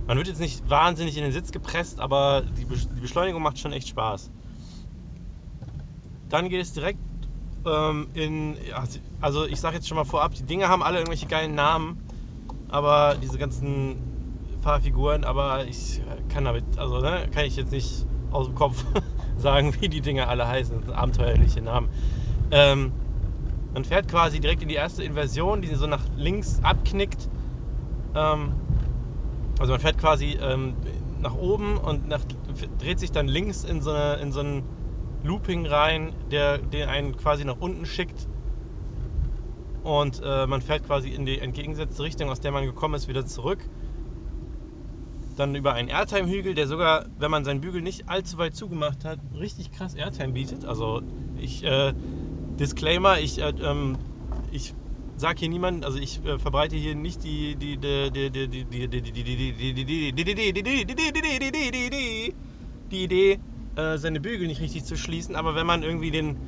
[0.06, 2.64] man wird jetzt nicht wahnsinnig in den Sitz gepresst, aber die,
[3.00, 4.30] Beschleunigung macht schon echt Spaß.
[6.28, 6.98] Dann geht es direkt
[7.66, 8.56] ähm, in,
[9.20, 12.00] also ich sage jetzt schon mal vorab, die Dinge haben alle irgendwelche geilen Namen,
[12.68, 13.96] aber diese ganzen
[14.62, 18.84] Fahrfiguren, aber ich kann damit, also ne, kann ich jetzt nicht aus dem Kopf
[19.38, 20.76] sagen, wie die Dinge alle heißen.
[20.76, 21.88] Das sind abenteuerliche Namen.
[22.52, 22.92] Ähm,
[23.74, 27.28] man fährt quasi direkt in die erste Inversion, die so nach links abknickt.
[28.14, 28.52] Ähm,
[29.58, 30.74] also man fährt quasi ähm,
[31.20, 32.22] nach oben und nach,
[32.78, 34.62] dreht sich dann links in so, eine, in so einen
[35.22, 38.26] Looping rein, der, der einen quasi nach unten schickt.
[39.84, 43.26] Und äh, man fährt quasi in die entgegengesetzte Richtung, aus der man gekommen ist, wieder
[43.26, 43.58] zurück.
[45.36, 49.18] Dann über einen Airtime-Hügel, der sogar, wenn man seinen Bügel nicht allzu weit zugemacht hat,
[49.38, 50.64] richtig krass Airtime bietet.
[50.64, 51.02] Also
[51.38, 51.92] ich, äh,
[52.58, 53.96] Disclaimer, ich, äh, ähm,
[54.52, 54.74] ich
[55.20, 57.78] sag hier niemanden, also ich verbreite hier nicht die die
[62.90, 63.40] die Idee,
[63.76, 66.38] seine Bügel nicht richtig zu schließen, aber wenn man irgendwie den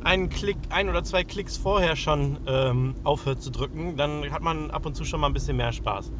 [0.00, 4.70] einen Klick, ein oder zwei Klicks vorher schon ähm, aufhört zu drücken, dann hat man
[4.70, 6.12] ab und zu schon mal ein bisschen mehr Spaß.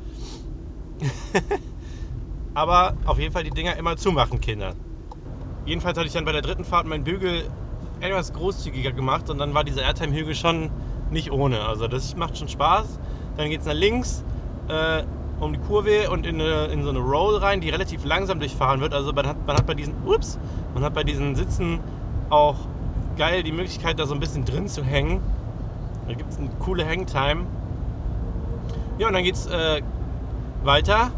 [2.55, 4.77] aber auf jeden Fall die Dinger immer zumachen, Kinder.
[5.65, 7.49] Jedenfalls hatte ich dann bei der dritten Fahrt meinen Bügel
[8.01, 10.71] etwas großzügiger gemacht und dann war dieser Airtime-Hügel schon
[11.11, 11.61] nicht ohne.
[11.67, 12.99] Also das macht schon Spaß.
[13.37, 14.25] Dann geht es nach links
[14.69, 15.03] äh,
[15.41, 18.81] um die Kurve und in, eine, in, so eine Roll rein, die relativ langsam durchfahren
[18.81, 18.95] wird.
[18.95, 20.39] Also man hat, man hat bei diesen, ups,
[20.75, 21.81] man hat bei diesen Sitzen
[22.31, 22.57] auch
[23.17, 25.21] geil die Möglichkeit, da so ein bisschen drin zu hängen.
[26.09, 27.47] Da gibt es eine coole Hangtime.
[28.99, 29.83] Ja, und dann geht es äh,
[30.65, 31.11] weiter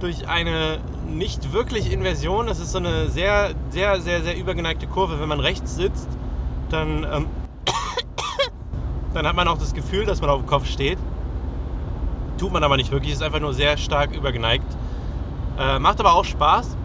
[0.00, 2.46] durch eine nicht wirklich Inversion.
[2.46, 5.20] Das ist so eine sehr, sehr, sehr, sehr übergeneigte Kurve.
[5.20, 6.08] Wenn man rechts sitzt,
[6.70, 7.26] dann ähm,
[9.16, 10.98] dann hat man auch das Gefühl, dass man auf dem Kopf steht.
[12.38, 14.66] Tut man aber nicht wirklich, ist einfach nur sehr stark übergeneigt.
[15.58, 16.76] Äh, macht aber auch Spaß.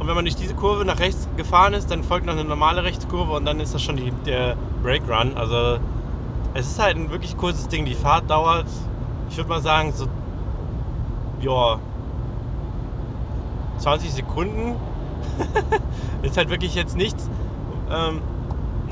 [0.00, 2.82] Und wenn man durch diese Kurve nach rechts gefahren ist, dann folgt noch eine normale
[2.82, 5.36] Rechtskurve und dann ist das schon die, der Brake Run.
[5.36, 5.78] Also
[6.54, 7.84] es ist halt ein wirklich kurzes Ding.
[7.84, 8.66] Die Fahrt dauert,
[9.30, 10.08] ich würde mal sagen, so
[11.40, 11.78] ja
[13.78, 14.74] 20 Sekunden.
[16.22, 17.30] ist halt wirklich jetzt nichts.
[17.92, 18.20] Ähm,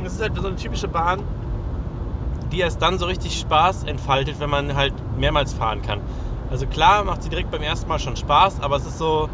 [0.04, 1.24] es ist halt so eine typische Bahn
[2.52, 6.00] die erst dann so richtig Spaß entfaltet, wenn man halt mehrmals fahren kann.
[6.50, 9.28] Also klar macht sie direkt beim ersten Mal schon Spaß, aber es ist so,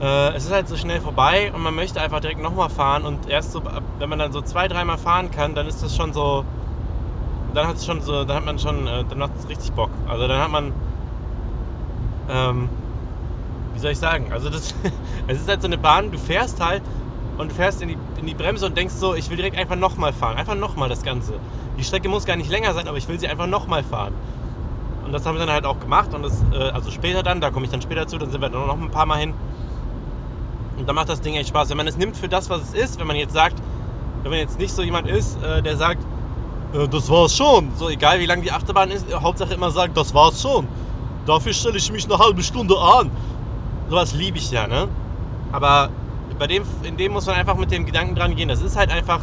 [0.00, 3.26] äh, es ist halt so schnell vorbei und man möchte einfach direkt nochmal fahren und
[3.26, 3.60] erst so,
[3.98, 6.44] wenn man dann so zwei, dreimal fahren kann, dann ist das schon so,
[7.54, 9.90] dann hat es schon so, dann hat man schon, äh, dann macht es richtig Bock.
[10.08, 10.72] Also dann hat man,
[12.28, 12.68] ähm,
[13.72, 14.74] wie soll ich sagen, also das,
[15.26, 16.82] es ist halt so eine Bahn, du fährst halt
[17.38, 20.12] und fährst in die, in die Bremse und denkst so, ich will direkt einfach nochmal
[20.12, 21.34] fahren, einfach nochmal das Ganze.
[21.78, 24.14] Die Strecke muss gar nicht länger sein, aber ich will sie einfach nochmal fahren.
[25.04, 27.50] Und das haben wir dann halt auch gemacht und das, äh, also später dann, da
[27.50, 29.34] komme ich dann später zu, dann sind wir dann noch ein paar Mal hin.
[30.78, 31.70] Und da macht das Ding echt Spaß.
[31.70, 33.56] Wenn man es nimmt für das, was es ist, wenn man jetzt sagt,
[34.22, 36.02] wenn man jetzt nicht so jemand ist, äh, der sagt,
[36.72, 40.14] äh, das war's schon, so egal wie lang die Achterbahn ist, Hauptsache immer sagt, das
[40.14, 40.66] war's schon.
[41.26, 43.10] Dafür stelle ich mich eine halbe Stunde an.
[43.88, 44.88] Sowas liebe ich ja, ne?
[45.52, 45.90] Aber
[46.38, 48.48] bei dem, in dem muss man einfach mit dem Gedanken dran gehen.
[48.48, 49.20] Das ist halt einfach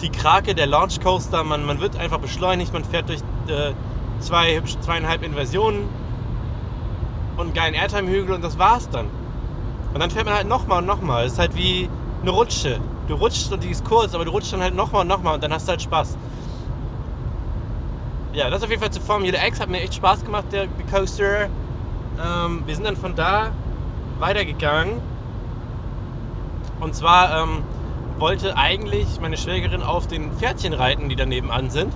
[0.00, 1.42] die Krake der Launch Coaster.
[1.44, 3.72] Man, man wird einfach beschleunigt, man fährt durch äh,
[4.20, 5.88] zwei, zweieinhalb Inversionen
[7.36, 9.06] und einen geilen Airtime-Hügel und das war's dann.
[9.94, 11.24] Und dann fährt man halt nochmal und nochmal.
[11.24, 11.88] Das ist halt wie
[12.22, 12.78] eine Rutsche.
[13.08, 15.42] Du rutschst und die ist kurz, aber du rutschst dann halt nochmal und nochmal und
[15.42, 16.16] dann hast du halt Spaß.
[18.34, 21.48] Ja, das auf jeden Fall zu Formula X hat mir echt Spaß gemacht, der Coaster.
[22.22, 23.50] Ähm, wir sind dann von da
[24.18, 25.15] weitergegangen
[26.80, 27.62] und zwar ähm,
[28.18, 31.92] wollte eigentlich meine Schwägerin auf den Pferdchen reiten, die daneben an sind.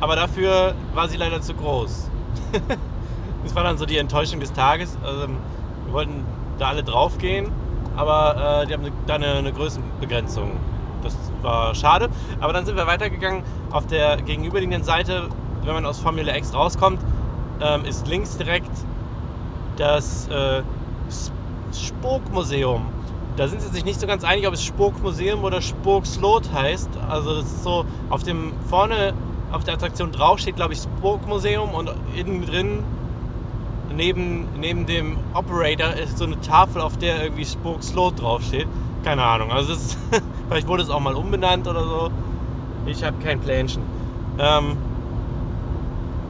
[0.00, 2.10] Aber dafür war sie leider zu groß.
[3.44, 4.96] das war dann so die Enttäuschung des Tages.
[5.04, 6.24] Also, wir wollten
[6.58, 7.50] da alle drauf gehen,
[7.96, 10.52] aber äh, die haben da eine, eine Größenbegrenzung.
[11.02, 12.08] Das war schade.
[12.40, 13.42] Aber dann sind wir weitergegangen.
[13.70, 15.28] Auf der gegenüberliegenden Seite,
[15.64, 17.00] wenn man aus Formula X rauskommt,
[17.60, 18.70] ähm, ist links direkt
[19.76, 20.62] das äh,
[21.72, 22.86] Spukmuseum.
[23.36, 26.90] Da sind sie sich nicht so ganz einig, ob es Spurkmuseum oder Spurkslot heißt.
[27.08, 29.14] Also das ist so, auf dem vorne
[29.52, 32.84] auf der Attraktion drauf steht, glaube ich, Spurkmuseum und innen drin
[33.94, 38.66] neben, neben dem Operator ist so eine Tafel, auf der irgendwie Spurkslot draufsteht.
[39.04, 39.50] Keine Ahnung.
[39.50, 39.98] Also ist,
[40.48, 42.10] vielleicht wurde es auch mal umbenannt oder so.
[42.86, 43.82] Ich habe kein Plänchen.
[44.38, 44.76] Ähm,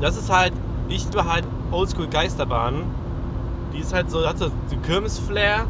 [0.00, 0.52] das ist halt,
[0.88, 2.84] ich war halt Oldschool Geisterbahn.
[3.74, 4.50] Die ist halt so, hat so
[4.86, 5.66] Kirmes-Flair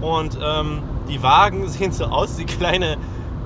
[0.00, 2.96] und ähm, die Wagen sehen so aus wie kleine,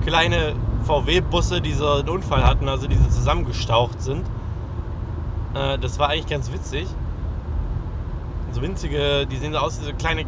[0.05, 4.25] kleine VW-Busse, die so einen Unfall hatten, also die so zusammengestaucht sind.
[5.53, 6.87] Äh, das war eigentlich ganz witzig.
[8.51, 10.25] So winzige, die sehen so aus wie so kleine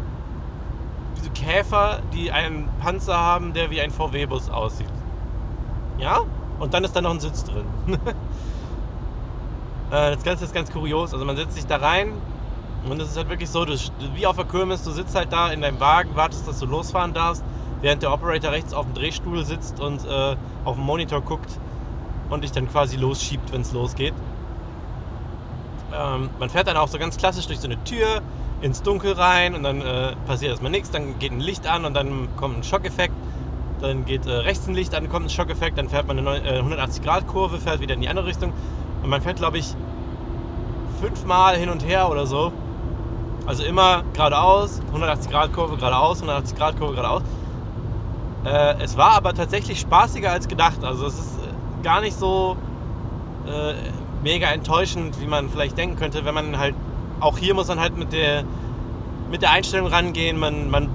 [1.16, 4.88] wie so Käfer, die einen Panzer haben, der wie ein VW-Bus aussieht.
[5.98, 6.20] Ja?
[6.60, 7.66] Und dann ist da noch ein Sitz drin.
[9.92, 11.14] äh, das Ganze ist ganz kurios.
[11.14, 12.14] Also man setzt sich da rein,
[12.82, 15.52] und es ist halt wirklich so, du, wie auf der Kirmes, du sitzt halt da
[15.52, 17.46] in deinem Wagen, wartest, dass du losfahren darfst,
[17.80, 21.62] während der Operator rechts auf dem Drehstuhl sitzt und äh, auf dem Monitor guckt
[22.28, 24.24] und dich dann quasi losschiebt, wenn es losgeht.
[25.92, 28.24] Ähm, man fährt dann auch so ganz klassisch durch so eine Tür
[28.60, 31.94] ins Dunkel rein und dann äh, passiert erstmal nichts, dann geht ein Licht an und
[31.94, 33.18] dann kommt ein Schockeffekt
[33.80, 36.44] dann geht äh, rechts ein Licht an, kommt ein Schockeffekt, dann fährt man eine neun-
[36.44, 38.56] äh, 180-Grad-Kurve, fährt wieder in die andere Richtung.
[39.02, 39.78] Und man fährt, glaube ich,
[40.86, 42.54] fünfmal hin und her oder so.
[43.46, 47.24] Also immer geradeaus, 180-Grad-Kurve geradeaus, 180-Grad-Kurve geradeaus.
[48.46, 50.84] Äh, es war aber tatsächlich spaßiger als gedacht.
[50.84, 52.56] Also es ist äh, gar nicht so
[53.48, 53.74] äh,
[54.24, 56.76] mega enttäuschend, wie man vielleicht denken könnte, wenn man halt,
[57.20, 58.44] auch hier muss man halt mit der,
[59.32, 60.90] mit der Einstellung rangehen, man, man,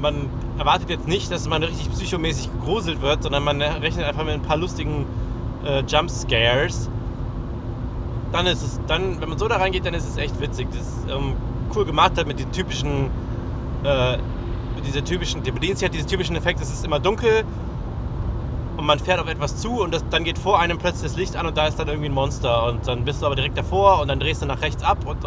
[0.00, 0.28] man
[0.58, 4.42] erwartet jetzt nicht, dass man richtig psychomäßig gegruselt wird, sondern man rechnet einfach mit ein
[4.42, 5.06] paar lustigen
[5.64, 6.88] äh, Jumpscares.
[8.32, 10.68] Dann ist es, dann, wenn man so da reingeht, dann ist es echt witzig.
[10.72, 11.34] Das ähm,
[11.74, 13.10] cool gemacht hat mit den typischen,
[13.84, 14.18] äh,
[14.76, 17.44] mit dieser typischen, der bedient sich halt diesen typischen Effekt, es ist immer dunkel
[18.76, 21.36] und man fährt auf etwas zu und das, dann geht vor einem plötzlich das Licht
[21.36, 24.00] an und da ist dann irgendwie ein Monster und dann bist du aber direkt davor
[24.00, 25.24] und dann drehst du nach rechts ab und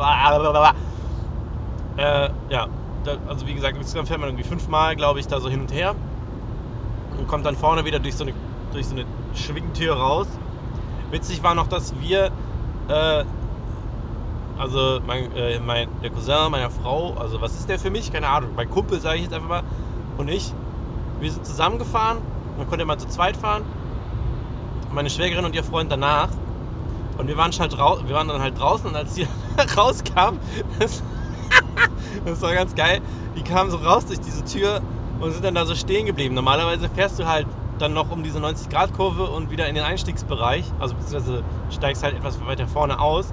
[1.97, 2.67] äh, ja,
[3.03, 5.71] da, also wie gesagt, insgesamt fährt man irgendwie fünfmal, glaube ich, da so hin und
[5.73, 5.95] her
[7.17, 8.33] und kommt dann vorne wieder durch so eine,
[8.71, 10.27] durch so eine Schwingtür raus.
[11.11, 12.31] Witzig war noch, dass wir,
[12.87, 13.23] äh,
[14.57, 18.11] also mein, äh, mein, der Cousin meiner Frau, also was ist der für mich?
[18.11, 19.63] Keine Ahnung, mein Kumpel sage ich jetzt einfach mal
[20.17, 20.53] und ich,
[21.19, 22.19] wir sind zusammengefahren,
[22.57, 23.63] man konnte immer zu zweit fahren,
[24.91, 26.29] meine Schwägerin und ihr Freund danach.
[27.17, 29.27] Und wir waren, halt wir waren dann halt draußen und als die
[29.77, 30.39] rauskam,
[30.79, 31.03] das,
[32.25, 33.01] das war ganz geil,
[33.37, 34.81] die kamen so raus durch diese Tür
[35.19, 36.33] und sind dann da so stehen geblieben.
[36.33, 37.47] Normalerweise fährst du halt
[37.79, 42.43] dann noch um diese 90-Grad-Kurve und wieder in den Einstiegsbereich, also beziehungsweise steigst halt etwas
[42.45, 43.27] weiter vorne aus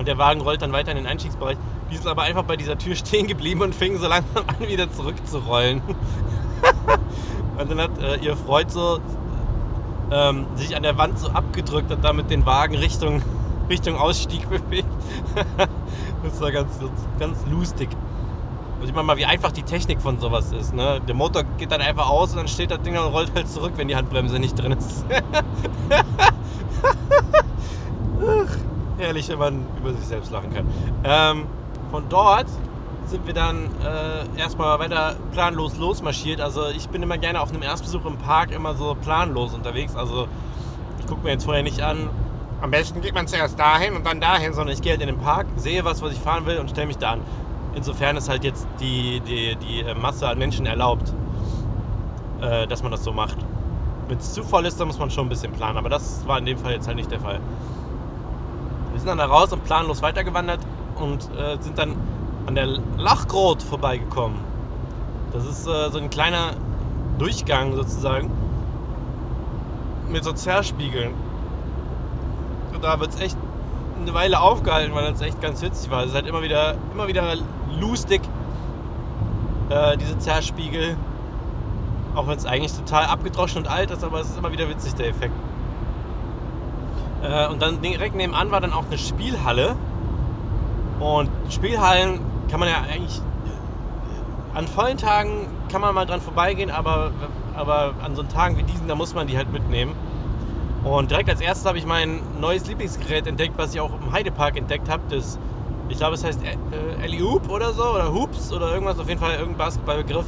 [0.00, 1.58] und der Wagen rollt dann weiter in den Einstiegsbereich.
[1.90, 4.90] Die sind aber einfach bei dieser Tür stehen geblieben und fingen so langsam an, wieder
[4.90, 5.82] zurückzurollen.
[7.58, 8.98] und dann hat äh, ihr Freund so
[10.10, 13.20] ähm, sich an der Wand so abgedrückt und damit den Wagen Richtung,
[13.68, 14.88] Richtung Ausstieg bewegt.
[16.22, 16.80] das war ganz,
[17.18, 17.90] ganz lustig.
[18.80, 20.72] Da sieht man mal, wie einfach die Technik von sowas ist.
[20.72, 21.02] Ne?
[21.06, 23.74] Der Motor geht dann einfach aus und dann steht das Ding und rollt halt zurück,
[23.76, 25.04] wenn die Handbremse nicht drin ist.
[29.00, 30.66] Herrlich, wenn man über sich selbst lachen kann.
[31.04, 31.46] Ähm,
[31.90, 32.46] von dort
[33.06, 36.40] sind wir dann äh, erstmal weiter planlos losmarschiert.
[36.40, 39.96] Also ich bin immer gerne auf einem Erstbesuch im Park immer so planlos unterwegs.
[39.96, 40.28] Also
[40.98, 42.10] ich gucke mir jetzt vorher nicht an,
[42.60, 45.18] am besten geht man zuerst dahin und dann dahin, sondern ich gehe halt in den
[45.18, 47.22] Park, sehe was, was ich fahren will und stelle mich da an.
[47.74, 51.10] Insofern ist halt jetzt die, die, die Masse an Menschen erlaubt,
[52.42, 53.38] äh, dass man das so macht.
[54.08, 56.38] Wenn es zu voll ist, dann muss man schon ein bisschen planen, aber das war
[56.38, 57.40] in dem Fall jetzt halt nicht der Fall.
[59.00, 60.60] Wir sind dann da raus und planlos weitergewandert
[60.96, 61.96] und äh, sind dann
[62.44, 62.66] an der
[62.98, 64.38] Lachgrot vorbeigekommen.
[65.32, 66.50] Das ist äh, so ein kleiner
[67.18, 68.30] Durchgang sozusagen
[70.10, 71.14] mit so Zerspiegeln.
[72.74, 73.38] Und da wird es echt
[74.02, 76.02] eine Weile aufgehalten, weil das echt ganz witzig war.
[76.02, 77.36] Es ist halt immer wieder, immer wieder
[77.80, 78.20] lustig,
[79.70, 80.94] äh, diese Zerspiegel.
[82.14, 84.92] Auch wenn es eigentlich total abgedroschen und alt ist, aber es ist immer wieder witzig,
[84.92, 85.32] der Effekt.
[87.22, 89.76] Äh, und dann direkt nebenan war dann auch eine Spielhalle.
[90.98, 96.70] Und Spielhallen kann man ja eigentlich äh, an vollen Tagen kann man mal dran vorbeigehen,
[96.70, 97.12] aber,
[97.54, 99.94] aber an so Tagen wie diesen, da muss man die halt mitnehmen.
[100.82, 104.56] Und direkt als erstes habe ich mein neues Lieblingsgerät entdeckt, was ich auch im Heidepark
[104.56, 105.02] entdeckt habe.
[105.10, 105.38] Das,
[105.88, 109.20] ich glaube, es heißt äh, Ellie Hoop oder so, oder Hoops oder irgendwas, auf jeden
[109.20, 110.26] Fall irgendein Basketballbegriff.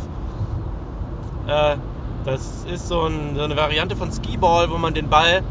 [1.47, 1.77] Äh,
[2.25, 5.43] das ist so, ein, so, eine Variante von Skiball, wo man den Ball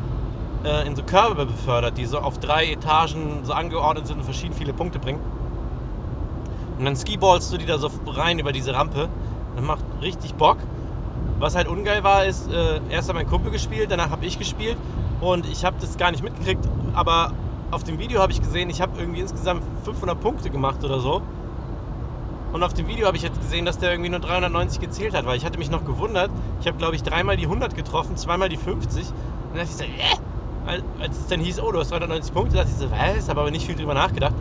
[0.63, 4.53] äh, in so Körbe befördert, die so auf drei Etagen so angeordnet sind und verschieden
[4.53, 5.19] viele Punkte bringen.
[6.77, 9.09] Und dann skiballst du die da so rein über diese Rampe.
[9.55, 10.57] Das macht richtig Bock.
[11.39, 14.77] Was halt ungeil war, ist, äh, erst hat mein Kumpel gespielt, danach habe ich gespielt
[15.21, 17.33] und ich habe das gar nicht mitgekriegt, aber
[17.71, 21.21] auf dem Video habe ich gesehen, ich habe irgendwie insgesamt 500 Punkte gemacht oder so.
[22.53, 25.25] Und auf dem Video habe ich jetzt gesehen, dass der irgendwie nur 390 gezählt hat,
[25.25, 26.29] weil ich hatte mich noch gewundert.
[26.59, 29.07] Ich habe, glaube ich, dreimal die 100 getroffen, zweimal die 50.
[29.07, 29.13] Und
[29.53, 30.30] dann dachte ich so, äh!
[30.65, 33.29] Als es dann hieß, oh, du hast 390 Punkte, dachte ich so, was?
[33.29, 34.35] Habe aber nicht viel drüber nachgedacht.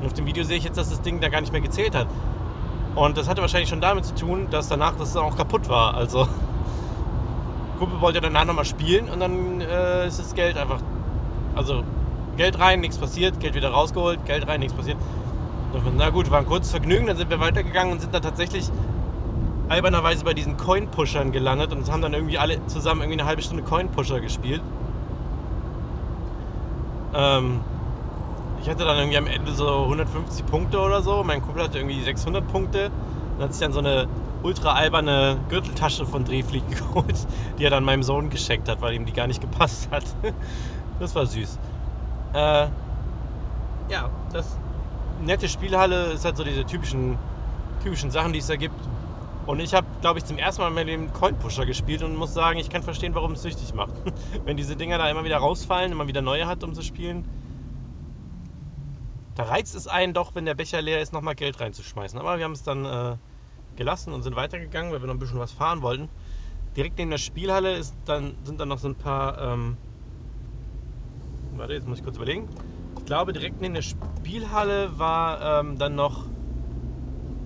[0.00, 1.94] Und auf dem Video sehe ich jetzt, dass das Ding da gar nicht mehr gezählt
[1.94, 2.06] hat.
[2.94, 5.94] Und das hatte wahrscheinlich schon damit zu tun, dass danach das auch kaputt war.
[5.94, 6.26] Also,
[7.78, 10.80] Kumpel wollte danach nochmal spielen und dann äh, ist das Geld einfach.
[11.54, 11.84] Also,
[12.36, 14.96] Geld rein, nichts passiert, Geld wieder rausgeholt, Geld rein, nichts passiert.
[15.96, 18.70] Na gut, war ein kurzes Vergnügen, dann sind wir weitergegangen und sind dann tatsächlich
[19.68, 23.62] albernerweise bei diesen Coin-Pushern gelandet und haben dann irgendwie alle zusammen irgendwie eine halbe Stunde
[23.62, 24.62] Coin-Pusher gespielt.
[27.14, 27.62] Ähm,
[28.60, 31.22] ich hatte dann irgendwie am Ende so 150 Punkte oder so.
[31.24, 32.90] Mein Kumpel hatte irgendwie 600 Punkte.
[33.36, 34.08] Und hat sich dann so eine
[34.42, 37.26] ultra alberne Gürteltasche von Drehflieg geholt,
[37.58, 40.04] die er dann meinem Sohn geschenkt hat, weil ihm die gar nicht gepasst hat.
[41.00, 41.60] Das war süß.
[42.32, 42.66] Äh,
[43.88, 44.58] ja, das
[45.20, 47.16] nette Spielhalle ist halt so diese typischen,
[47.84, 48.74] typischen Sachen, die es da gibt.
[49.48, 52.34] Und ich habe, glaube ich, zum ersten Mal mit dem Coin Pusher gespielt und muss
[52.34, 53.94] sagen, ich kann verstehen, warum es süchtig macht.
[54.44, 57.24] Wenn diese Dinger da immer wieder rausfallen, immer wieder neue hat, um zu spielen,
[59.36, 62.18] da reizt es einen doch, wenn der Becher leer ist, nochmal Geld reinzuschmeißen.
[62.18, 63.16] Aber wir haben es dann äh,
[63.76, 66.10] gelassen und sind weitergegangen, weil wir noch ein bisschen was fahren wollten.
[66.76, 69.40] Direkt neben der Spielhalle ist dann, sind dann noch so ein paar.
[69.40, 69.78] Ähm,
[71.56, 72.46] warte, jetzt muss ich kurz überlegen.
[72.98, 76.26] Ich glaube, direkt neben der Spielhalle war ähm, dann noch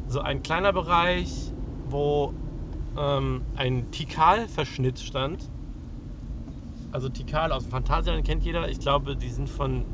[0.09, 1.52] so ein kleiner Bereich,
[1.93, 2.35] wo
[2.97, 5.51] ähm, ein Tikal-Verschnitt stand.
[6.91, 8.69] Also Tikal aus dem Phantasialand kennt jeder.
[8.69, 9.87] Ich glaube, die sind von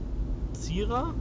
[0.52, 1.14] Zira.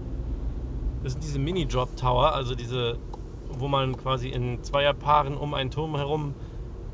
[1.04, 3.00] Das sind diese Mini-Drop-Tower, also diese,
[3.48, 6.36] wo man quasi in Zweierpaaren um einen Turm herum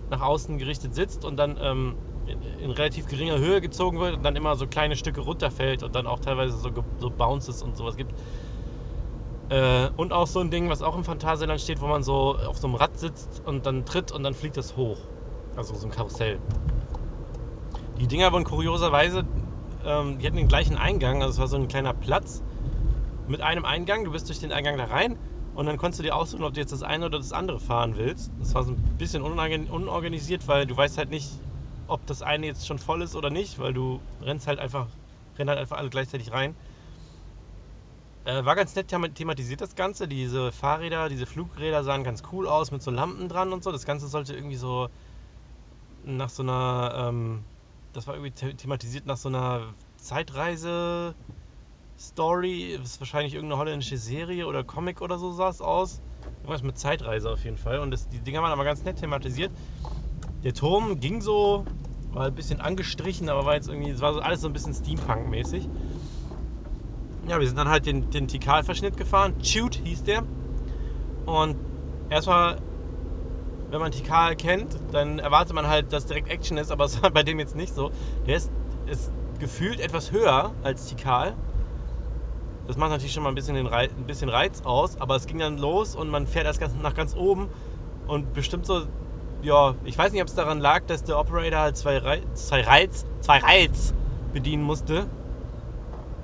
[0.10, 4.24] nach außen gerichtet sitzt und dann ähm, in, in, relativ geringer Höhe gezogen wird und
[4.24, 7.96] dann immer so kleine Stücke runterfällt und dann auch teilweise so, so Bounces und sowas
[7.96, 8.14] gibt.
[9.54, 12.58] Äh, und auch so ein Ding, was auch im Phantasialand steht, wo man so auf
[12.58, 14.98] so einem Rad sitzt und dann tritt und dann fliegt das hoch.
[15.56, 16.40] Also so ein Karussell.
[18.00, 19.24] Die Dinger wurden kurioserweise,
[19.86, 22.42] ähm, die hatten den gleichen Eingang, also es war so ein kleiner Platz
[23.28, 24.06] mit einem Eingang.
[24.06, 25.20] Du bist durch den Eingang da rein
[25.54, 27.96] und dann konntest du dir aussuchen, ob du jetzt das eine oder das andere fahren
[27.96, 28.32] willst.
[28.40, 31.30] Das war so ein bisschen unorganisiert, weil du weißt halt nicht,
[31.88, 34.88] ob das eine jetzt schon voll ist oder nicht, weil du rennst halt einfach,
[35.38, 36.56] rennen halt einfach alle gleichzeitig rein.
[38.26, 40.08] Äh, war ganz nett thematisiert das Ganze.
[40.08, 43.72] Diese Fahrräder, diese Flugräder sahen ganz cool aus mit so Lampen dran und so.
[43.72, 44.88] Das Ganze sollte irgendwie so
[46.06, 47.44] nach so einer, ähm,
[47.94, 51.16] das war irgendwie thematisiert nach so einer Zeitreise.
[52.00, 56.02] Story, ist wahrscheinlich irgendeine holländische Serie oder Comic oder so sah es aus.
[56.42, 57.80] Irgendwas mit Zeitreise auf jeden Fall.
[57.80, 59.52] Und das, die Dinger waren aber ganz nett thematisiert.
[60.44, 61.66] Der Turm ging so,
[62.12, 65.64] war ein bisschen angestrichen, aber war jetzt irgendwie, es war alles so ein bisschen Steampunk-mäßig.
[67.26, 69.34] Ja, wir sind dann halt den, den Tikal-Verschnitt gefahren.
[69.42, 70.24] Shoot hieß der.
[71.26, 71.56] Und
[72.10, 72.58] erstmal,
[73.72, 77.12] wenn man Tikal kennt, dann erwartet man halt, dass direkt Action ist, aber es war
[77.12, 77.92] bei dem jetzt nicht so.
[78.28, 78.52] Der ist,
[78.88, 79.10] ist
[79.40, 81.34] gefühlt etwas höher als Tikal.
[82.68, 85.26] Das macht natürlich schon mal ein bisschen, den Reiz, ein bisschen Reiz aus, aber es
[85.26, 87.50] ging dann los und man fährt erst ganz, nach ganz oben
[88.08, 88.86] und bestimmt so,
[89.42, 92.62] ja, ich weiß nicht, ob es daran lag, dass der Operator halt zwei, Reiz, zwei
[92.62, 93.94] Reiz, zwei Reiz
[94.34, 95.08] bedienen musste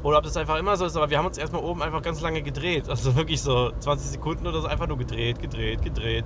[0.04, 2.22] oder ob das einfach immer so ist, aber wir haben uns erstmal oben einfach ganz
[2.22, 2.90] lange gedreht.
[2.90, 6.26] Also wirklich so 20 Sekunden oder so einfach nur gedreht, gedreht, gedreht.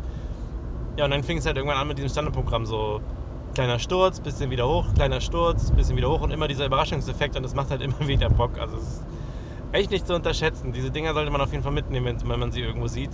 [0.98, 3.02] Ja, und dann fing es halt irgendwann an mit diesem Standardprogramm so
[3.56, 7.44] kleiner Sturz, bisschen wieder hoch, kleiner Sturz, bisschen wieder hoch und immer dieser Überraschungseffekt und
[7.44, 8.60] das macht halt immer wieder Bock.
[8.60, 9.04] Also es ist
[9.72, 10.72] echt nicht zu unterschätzen.
[10.72, 13.12] Diese Dinger sollte man auf jeden Fall mitnehmen, wenn man sie irgendwo sieht.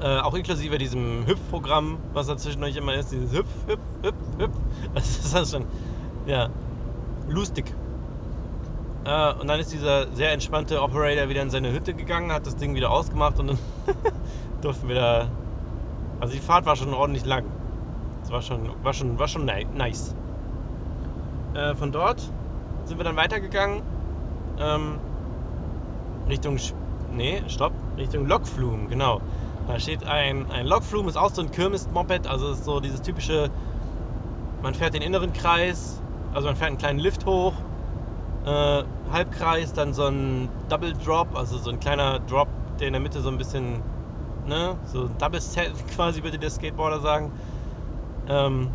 [0.00, 4.56] Äh, auch inklusive diesem Hüpfprogramm, was dazwischen euch immer ist, dieses Hüpf, Hüpf, Hüpf, Hüpf.
[4.94, 5.64] Das ist das schon,
[6.26, 6.50] ja,
[7.28, 7.74] lustig.
[9.04, 12.56] Äh, und dann ist dieser sehr entspannte Operator wieder in seine Hütte gegangen, hat das
[12.56, 13.58] Ding wieder ausgemacht und dann
[14.62, 15.28] durften wir da.
[16.20, 17.44] Also die Fahrt war schon ordentlich lang.
[18.22, 20.14] Das war schon, war schon, war schon nice.
[21.54, 22.20] Äh, von dort
[22.84, 23.82] sind wir dann weitergegangen
[24.60, 24.98] ähm,
[26.28, 26.58] Richtung,
[27.12, 29.20] nee, stopp, Richtung Lokflum, genau.
[29.66, 33.50] Da steht ein, ein Lokflum, ist auch so ein Kirmes-Moped, also ist so dieses typische,
[34.62, 36.00] man fährt den inneren Kreis,
[36.32, 37.54] also man fährt einen kleinen Lift hoch,
[38.48, 43.00] äh, Halbkreis, dann so ein Double Drop, also so ein kleiner Drop, der in der
[43.00, 43.82] Mitte so ein bisschen,
[44.46, 47.32] ne, so ein Double Set quasi würde der Skateboarder sagen.
[48.28, 48.68] Ähm,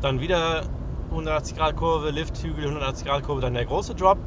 [0.00, 0.62] dann wieder
[1.10, 4.18] 180 Grad Kurve, Lift, Hügel, 180 Grad Kurve, dann der große Drop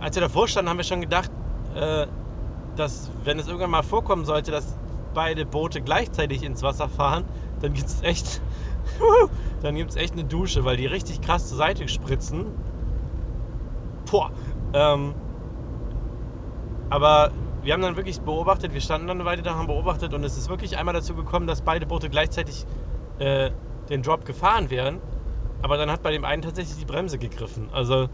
[0.00, 1.30] als wir davor standen, haben wir schon gedacht,
[1.74, 2.06] äh,
[2.76, 4.76] dass wenn es irgendwann mal vorkommen sollte, dass
[5.14, 7.24] beide Boote gleichzeitig ins Wasser fahren,
[7.60, 8.40] dann gibt es echt,
[9.96, 12.46] echt eine Dusche, weil die richtig krass zur Seite spritzen.
[14.10, 14.30] Boah.
[14.72, 15.14] Ähm,
[16.90, 17.30] aber
[17.62, 20.36] wir haben dann wirklich beobachtet, wir standen dann eine Weile da, haben beobachtet und es
[20.36, 22.64] ist wirklich einmal dazu gekommen, dass beide Boote gleichzeitig
[23.18, 23.50] äh,
[23.88, 25.00] den Drop gefahren wären.
[25.62, 27.68] Aber dann hat bei dem einen tatsächlich die Bremse gegriffen.
[27.72, 28.08] Also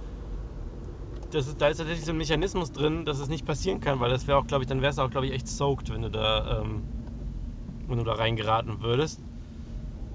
[1.34, 4.26] ist, da ist tatsächlich so ein Mechanismus drin, dass es nicht passieren kann, weil das
[4.26, 6.60] wäre auch, glaube ich, dann wäre es auch, glaube ich, echt soaked, wenn du da,
[6.60, 6.82] ähm,
[7.88, 9.20] wenn du da reingeraten würdest.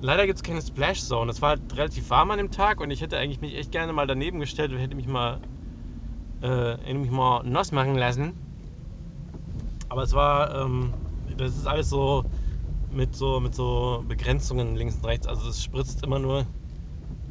[0.02, 1.32] Leider gibt es keine Splash Zone.
[1.32, 3.94] Es war halt relativ warm an dem Tag und ich hätte eigentlich mich echt gerne
[3.94, 5.40] mal daneben gestellt und hätte mich mal,
[6.42, 8.34] äh, mich mal nass machen lassen.
[9.90, 10.94] Aber es war, ähm,
[11.38, 12.26] das ist alles so
[12.92, 15.28] mit so mit so Begrenzungen links und rechts.
[15.28, 16.46] Also es spritzt immer nur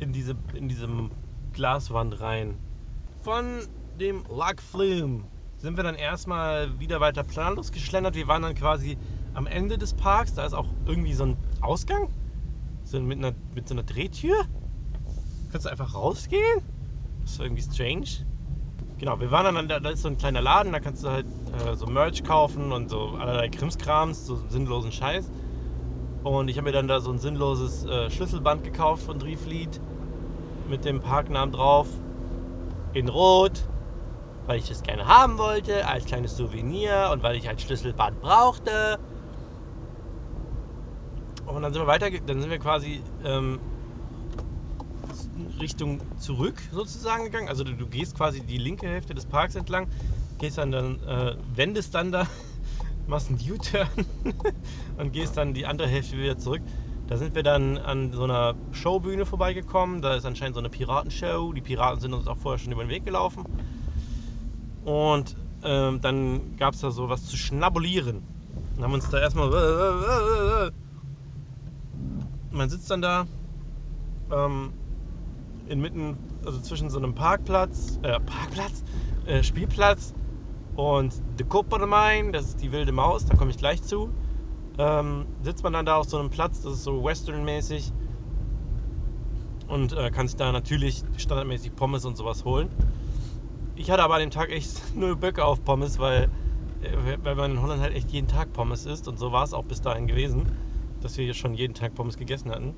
[0.00, 1.10] in diese in diesem
[1.52, 2.56] Glaswand rein.
[3.22, 3.62] Von
[3.98, 5.24] dem Lac Flume
[5.58, 8.14] sind wir dann erstmal wieder weiter planlos geschlendert.
[8.14, 8.96] Wir waren dann quasi
[9.34, 10.34] am Ende des Parks.
[10.34, 12.08] Da ist auch irgendwie so ein Ausgang.
[12.84, 14.44] So mit, einer, mit so einer Drehtür.
[15.50, 16.62] Kannst du einfach rausgehen?
[17.22, 18.26] Das ist irgendwie strange.
[18.98, 21.26] Genau, wir waren dann, da, da ist so ein kleiner Laden, da kannst du halt
[21.26, 25.30] äh, so Merch kaufen und so allerlei Krimskrams, so sinnlosen Scheiß.
[26.22, 29.80] Und ich habe mir dann da so ein sinnloses äh, Schlüsselband gekauft von Driefleet
[30.68, 31.88] mit dem Parknamen drauf.
[32.94, 33.62] In Rot,
[34.46, 38.98] weil ich das gerne haben wollte, als kleines Souvenir und weil ich ein Schlüsselband brauchte.
[41.46, 43.60] Und dann sind wir weiter, dann sind wir quasi ähm,
[45.60, 47.48] Richtung zurück sozusagen gegangen.
[47.48, 49.88] Also du, du, gehst quasi die linke Hälfte des Parks entlang,
[50.38, 52.26] gehst dann, dann äh, wendest dann da,
[53.06, 53.88] machst einen U-Turn
[54.98, 56.62] und gehst dann die andere Hälfte wieder zurück.
[57.08, 60.02] Da sind wir dann an so einer Showbühne vorbeigekommen.
[60.02, 61.52] Da ist anscheinend so eine Piratenshow.
[61.52, 63.44] Die Piraten sind uns auch vorher schon über den Weg gelaufen.
[64.84, 68.22] Und ähm, dann gab es da so was zu schnabulieren.
[68.74, 70.72] Dann haben wir uns da erstmal.
[72.50, 73.26] Man sitzt dann da
[74.32, 74.72] ähm,
[75.68, 78.84] inmitten, also zwischen so einem Parkplatz, äh, Parkplatz,
[79.26, 80.14] äh, Spielplatz
[80.76, 84.10] und The Coppermine, das ist die wilde Maus, da komme ich gleich zu
[84.78, 87.92] ähm, sitzt man dann da auf so einem Platz, das ist so westernmäßig
[89.68, 92.68] und äh, kann sich da natürlich standardmäßig Pommes und sowas holen.
[93.74, 96.28] Ich hatte aber an dem Tag echt null Böcke auf Pommes, weil,
[96.82, 99.54] äh, weil man in Holland halt echt jeden Tag Pommes isst und so war es
[99.54, 100.46] auch bis dahin gewesen,
[101.00, 102.74] dass wir hier schon jeden Tag Pommes gegessen hatten.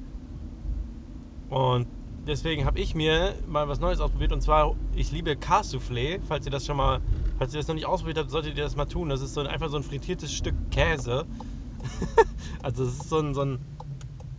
[1.50, 1.86] Und
[2.28, 6.20] deswegen habe ich mir mal was Neues ausprobiert und zwar, ich liebe Cassoufflé.
[6.28, 7.00] Falls ihr das schon mal,
[7.38, 9.08] falls ihr das noch nicht ausprobiert habt, solltet ihr das mal tun.
[9.08, 11.26] Das ist so ein, einfach so ein frittiertes Stück Käse
[12.62, 13.58] also es ist so ein, so ein,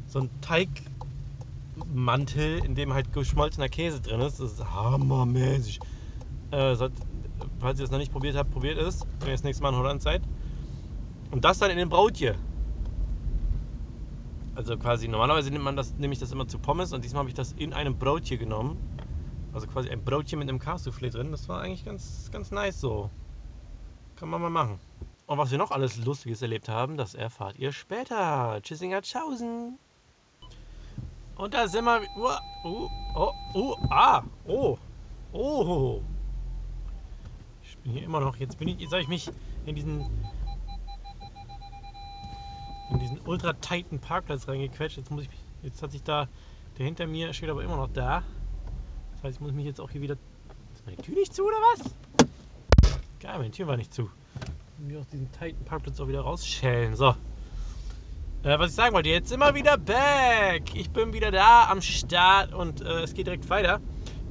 [0.07, 4.39] so ein Teigmantel, in dem halt geschmolzener Käse drin ist.
[4.39, 5.79] Das ist hammermäßig.
[6.51, 6.93] Äh, sollt,
[7.59, 9.75] falls ihr es noch nicht probiert habt, probiert es, wenn ihr das nächste Mal in
[9.75, 10.21] Holland seid.
[11.31, 12.35] Und das dann in den Brotje.
[14.59, 17.29] Also quasi normalerweise nimmt man das, nehme ich das immer zu Pommes und diesmal habe
[17.29, 18.77] ich das in einem Brotje genommen.
[19.53, 21.31] Also quasi ein Brotchen mit einem Cassoufflé drin.
[21.31, 23.09] Das war eigentlich ganz, ganz nice so.
[24.17, 24.77] Kann man mal machen.
[25.27, 28.59] Und was wir noch alles Lustiges erlebt haben, das erfahrt ihr später.
[28.61, 29.79] Tschüssinger Tschaußen.
[31.37, 32.01] Und da sind wir.
[32.17, 34.77] Uh, uh, oh, uh, ah, oh,
[35.31, 36.01] oh.
[37.63, 38.35] Ich bin hier immer noch.
[38.35, 39.31] Jetzt bin ich, jetzt habe ich mich
[39.65, 40.05] in diesen
[42.91, 44.97] in diesen ultra tighten Parkplatz reingequetscht.
[44.97, 45.29] Jetzt muss ich
[45.61, 46.27] jetzt hat sich da
[46.77, 48.23] der hinter mir steht aber immer noch da.
[49.11, 50.15] Das heißt, ich muss mich jetzt auch hier wieder.
[50.73, 51.93] Ist meine Tür nicht zu oder was?
[53.19, 54.09] Geil, meine Tür war nicht zu
[54.77, 56.95] mir aus diesem tighten Parkplatz auch wieder rausschälen.
[56.95, 57.09] So.
[58.43, 60.73] Äh, was ich sagen wollte, jetzt wir wieder back.
[60.73, 63.81] Ich bin wieder da am Start und äh, es geht direkt weiter.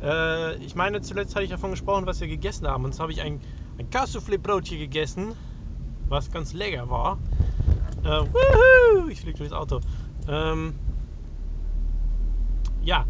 [0.02, 2.86] Äh, ich meine, zuletzt hatte ich davon gesprochen, was wir gegessen haben.
[2.86, 3.42] Und zwar habe ich ein,
[3.78, 5.34] ein Cassoufflé-Brotchen gegessen,
[6.08, 7.18] was ganz lecker war.
[8.04, 9.80] Äh, wuhu, ich fliege durchs Auto.
[10.28, 10.74] Ähm,
[12.82, 13.04] ja,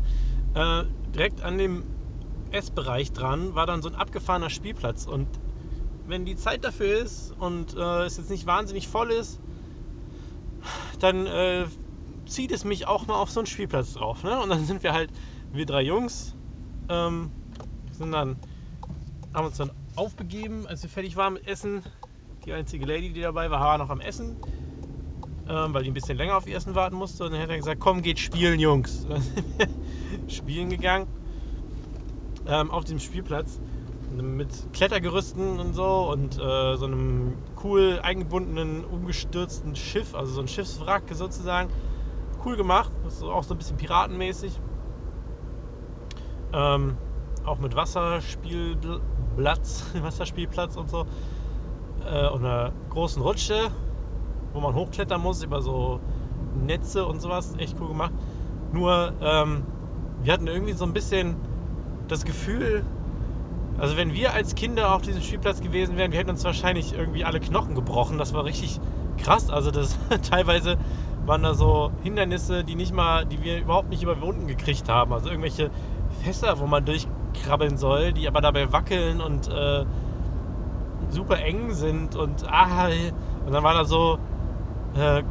[0.55, 0.85] äh,
[1.15, 1.85] direkt an dem
[2.51, 5.29] Essbereich dran war dann so ein abgefahrener Spielplatz und
[6.07, 9.41] wenn die Zeit dafür ist und äh, es jetzt nicht wahnsinnig voll ist,
[11.01, 11.67] dann äh,
[12.27, 14.23] zieht es mich auch mal auf so einen Spielplatz drauf.
[14.25, 14.41] Ne?
[14.41, 15.11] Und dann sind wir halt,
[15.53, 16.35] wir drei Jungs,
[16.89, 17.31] ähm,
[17.93, 18.37] sind dann,
[19.35, 21.83] haben uns dann aufbegeben, als wir fertig waren mit Essen.
[22.47, 24.37] Die einzige Lady, die dabei war, war noch am Essen,
[25.49, 27.25] ähm, weil die ein bisschen länger auf Essen warten musste.
[27.25, 29.07] Und dann hat er gesagt, komm, geht spielen, Jungs.
[30.29, 31.07] spielen gegangen
[32.49, 33.61] ähm, auf dem Spielplatz
[34.11, 40.49] mit Klettergerüsten und so und äh, so einem cool eingebundenen, umgestürzten Schiff, also so ein
[40.49, 41.71] Schiffswrack sozusagen.
[42.45, 44.59] Cool gemacht, ist auch so ein bisschen piratenmäßig.
[46.53, 46.97] Ähm,
[47.45, 51.05] auch mit Wasserspielplatz, Wasserspielplatz und so.
[52.07, 53.71] Äh, und einer großen Rutsche,
[54.59, 56.01] wo man hochklettern muss über so
[56.67, 57.55] Netze und sowas.
[57.59, 58.13] Echt cool gemacht.
[58.73, 59.63] Nur, ähm,
[60.23, 61.37] wir hatten irgendwie so ein bisschen
[62.09, 62.85] das Gefühl,
[63.79, 67.25] also wenn wir als Kinder auf diesem Spielplatz gewesen wären, wir hätten uns wahrscheinlich irgendwie
[67.25, 68.19] alle Knochen gebrochen.
[68.19, 68.81] Das war richtig
[69.19, 69.49] krass.
[69.49, 69.97] Also das
[70.29, 70.77] teilweise
[71.25, 75.13] waren da so Hindernisse, die nicht mal, die wir überhaupt nicht überwunden gekriegt haben.
[75.13, 75.71] Also irgendwelche
[76.25, 79.85] Fässer, wo man durchkrabbeln soll, die aber dabei wackeln und äh,
[81.11, 82.89] super eng sind und ah,
[83.47, 84.19] und dann waren da so
[84.99, 85.23] äh,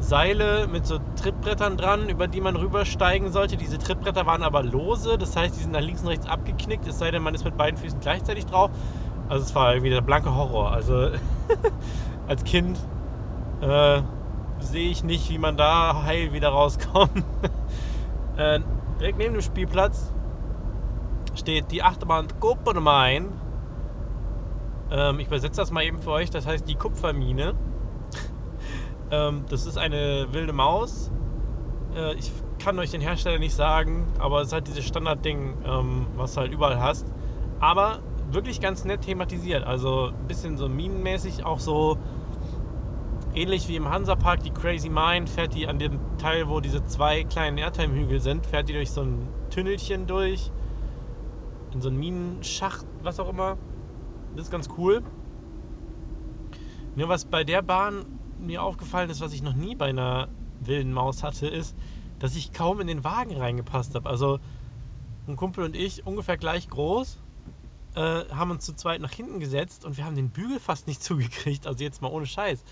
[0.00, 3.56] Seile mit so Trittbrettern dran, über die man rübersteigen sollte.
[3.56, 6.98] Diese Trittbretter waren aber lose, das heißt, die sind nach links und rechts abgeknickt, es
[6.98, 8.70] sei denn, man ist mit beiden Füßen gleichzeitig drauf.
[9.28, 10.72] Also es war irgendwie der blanke Horror.
[10.72, 11.10] Also
[12.28, 12.78] als Kind
[13.60, 14.00] äh,
[14.60, 17.10] sehe ich nicht, wie man da heil wieder rauskommt.
[18.36, 18.60] äh,
[19.00, 20.12] direkt neben dem Spielplatz
[21.34, 23.28] steht die Achterbahn Kopermain.
[24.90, 27.54] Ähm, ich übersetze das mal eben für euch, das heißt die Kupfermine.
[29.10, 31.10] Ähm, das ist eine wilde Maus.
[31.96, 36.06] Äh, ich kann euch den Hersteller nicht sagen, aber es ist halt dieses Standardding, ähm,
[36.16, 37.06] was du halt überall hast.
[37.60, 38.00] Aber
[38.30, 39.64] wirklich ganz nett thematisiert.
[39.64, 41.96] Also ein bisschen so minenmäßig, auch so
[43.34, 47.24] ähnlich wie im Hansapark, die Crazy Mind, fährt die an dem Teil, wo diese zwei
[47.24, 50.50] kleinen Airtime-Hügel sind, fährt die durch so ein Tünnelchen durch,
[51.72, 53.56] in so einen Minenschacht, was auch immer.
[54.34, 55.02] Das ist ganz cool.
[56.96, 58.04] Nur was bei der Bahn
[58.40, 60.28] mir aufgefallen ist, was ich noch nie bei einer
[60.60, 61.76] wilden Maus hatte, ist,
[62.18, 64.08] dass ich kaum in den Wagen reingepasst habe.
[64.08, 64.38] Also
[65.26, 67.18] ein Kumpel und ich, ungefähr gleich groß,
[67.94, 71.02] äh, haben uns zu zweit nach hinten gesetzt und wir haben den Bügel fast nicht
[71.02, 71.66] zugekriegt.
[71.66, 72.64] Also jetzt mal ohne Scheiß.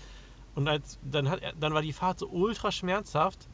[0.55, 3.47] Und als, dann, hat, dann war die Fahrt so ultra schmerzhaft.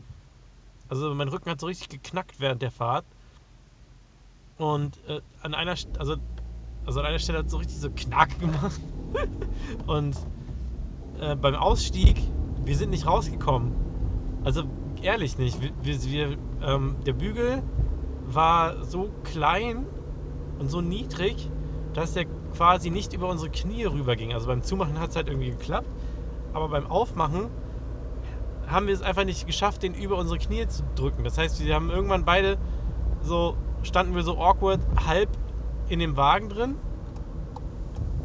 [0.88, 3.05] Also mein Rücken hat so richtig geknackt während der Fahrt.
[4.57, 6.16] Und äh, an einer also,
[6.86, 8.80] also an einer Stelle hat es so richtig so Knack gemacht.
[9.88, 10.16] und
[11.24, 12.21] äh, beim Ausstieg,
[12.65, 13.71] wir sind nicht rausgekommen.
[14.43, 14.63] Also
[15.01, 15.59] ehrlich nicht.
[15.61, 17.63] Wir, wir, ähm, der Bügel
[18.26, 19.86] war so klein
[20.59, 21.49] und so niedrig,
[21.93, 24.34] dass der quasi nicht über unsere Knie rüberging.
[24.34, 25.89] Also beim Zumachen hat es halt irgendwie geklappt,
[26.53, 27.49] aber beim Aufmachen
[28.67, 31.24] haben wir es einfach nicht geschafft, den über unsere Knie zu drücken.
[31.24, 32.57] Das heißt, wir haben irgendwann beide
[33.21, 35.30] so, standen wir so awkward halb
[35.89, 36.76] in dem Wagen drin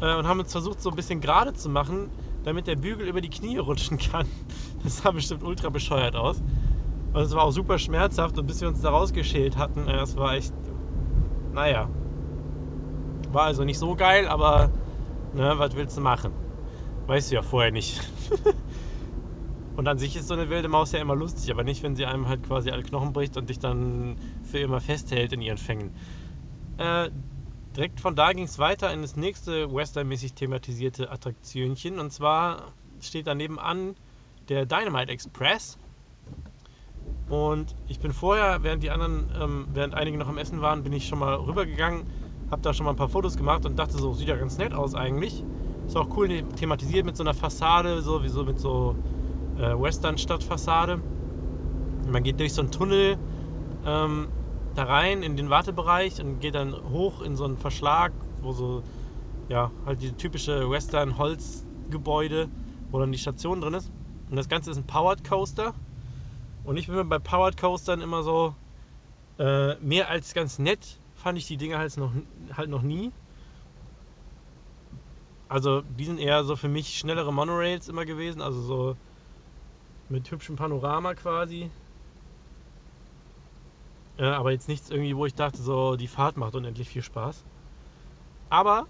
[0.01, 2.09] äh, und haben uns versucht, so ein bisschen gerade zu machen,
[2.43, 4.27] damit der Bügel über die Knie rutschen kann.
[4.83, 6.41] Das sah bestimmt ultra bescheuert aus.
[7.11, 10.15] Und es war auch super schmerzhaft und bis wir uns da rausgeschält hatten, äh, das
[10.15, 10.53] war echt,
[11.53, 11.89] naja.
[13.31, 14.71] War also nicht so geil, aber
[15.33, 16.31] ne, was willst du machen?
[17.07, 17.99] Weißt du ja vorher nicht.
[19.75, 22.05] und an sich ist so eine wilde Maus ja immer lustig, aber nicht, wenn sie
[22.05, 25.91] einem halt quasi alle Knochen bricht und dich dann für immer festhält in ihren Fängen.
[26.77, 27.09] Äh,
[27.79, 31.97] direkt von da ging es weiter in das nächste westernmäßig thematisierte Attraktionchen.
[31.97, 33.95] Und zwar steht daneben an
[34.49, 35.77] der Dynamite Express.
[37.29, 40.91] Und ich bin vorher, während die anderen, ähm, während einige noch am Essen waren, bin
[40.91, 42.03] ich schon mal rübergegangen,
[42.51, 44.73] habe da schon mal ein paar Fotos gemacht und dachte so, sieht ja ganz nett
[44.73, 45.45] aus eigentlich.
[45.87, 48.93] Ist auch cool thematisiert mit so einer Fassade, so wie so mit so
[49.57, 50.99] äh, Western-Stadtfassade.
[52.11, 53.17] Man geht durch so einen Tunnel
[53.85, 54.27] ähm,
[54.79, 58.81] da rein in den Wartebereich und geht dann hoch in so einen Verschlag, wo so,
[59.49, 62.47] ja, halt diese typische Western-Holzgebäude,
[62.89, 63.91] wo dann die Station drin ist.
[64.29, 65.73] Und das Ganze ist ein Powered Coaster.
[66.63, 68.55] Und ich bin mir bei Powered Coastern immer so,
[69.37, 72.13] äh, mehr als ganz nett fand ich die Dinger halt noch,
[72.55, 73.11] halt noch nie.
[75.49, 78.95] Also die sind eher so für mich schnellere Monorails immer gewesen, also so
[80.07, 81.69] mit hübschem Panorama quasi.
[84.19, 87.45] Äh, aber jetzt nichts irgendwie, wo ich dachte, so die Fahrt macht unendlich viel Spaß.
[88.49, 88.85] Aber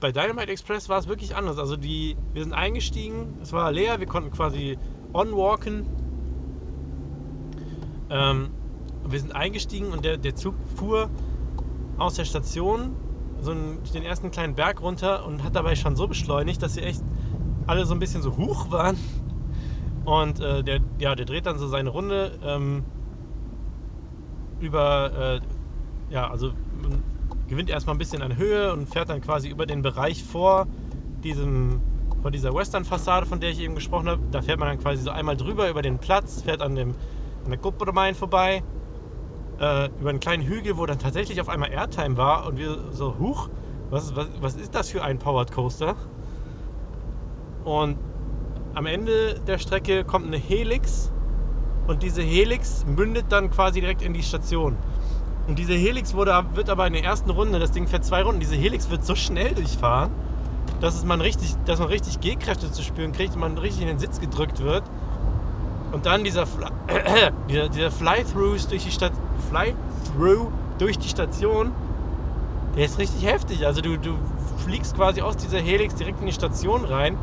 [0.00, 1.58] bei Dynamite Express war es wirklich anders.
[1.58, 4.76] Also die, wir sind eingestiegen, es war leer, wir konnten quasi
[5.14, 5.86] onwalken.
[8.10, 8.50] Ähm,
[9.08, 11.08] wir sind eingestiegen und der, der Zug fuhr
[11.98, 12.94] aus der Station
[13.40, 16.84] so einen, den ersten kleinen Berg runter und hat dabei schon so beschleunigt, dass wir
[16.84, 17.02] echt
[17.66, 18.96] alle so ein bisschen so hoch waren.
[20.04, 22.38] Und äh, der, ja, der dreht dann so seine Runde.
[22.44, 22.84] Ähm,
[24.62, 27.02] über, äh, ja, also man
[27.48, 30.66] gewinnt erstmal ein bisschen an Höhe und fährt dann quasi über den Bereich vor
[31.22, 31.80] diesem,
[32.22, 34.22] vor dieser Western-Fassade, von der ich eben gesprochen habe.
[34.30, 36.94] Da fährt man dann quasi so einmal drüber über den Platz, fährt an, dem,
[37.44, 38.62] an der Kuppermain vorbei,
[39.58, 43.18] äh, über einen kleinen Hügel, wo dann tatsächlich auf einmal Airtime war und wir so,
[43.18, 43.48] huch,
[43.90, 45.96] was, was, was ist das für ein Powered Coaster?
[47.64, 47.98] Und
[48.74, 51.12] am Ende der Strecke kommt eine Helix
[51.86, 54.76] und diese Helix mündet dann quasi direkt in die Station.
[55.48, 58.40] Und diese Helix wurde, wird aber in der ersten Runde, das Ding fährt zwei Runden,
[58.40, 60.12] diese Helix wird so schnell durchfahren,
[60.80, 63.98] dass, man richtig, dass man richtig Gehkräfte zu spüren kriegt und man richtig in den
[63.98, 64.84] Sitz gedrückt wird.
[65.92, 66.68] Und dann dieser, Fly,
[67.48, 68.90] dieser, dieser Fly-Through durch, die
[69.50, 69.74] Fly
[70.78, 71.72] durch die Station,
[72.76, 73.66] der ist richtig heftig.
[73.66, 74.16] Also du, du
[74.64, 77.16] fliegst quasi aus dieser Helix direkt in die Station rein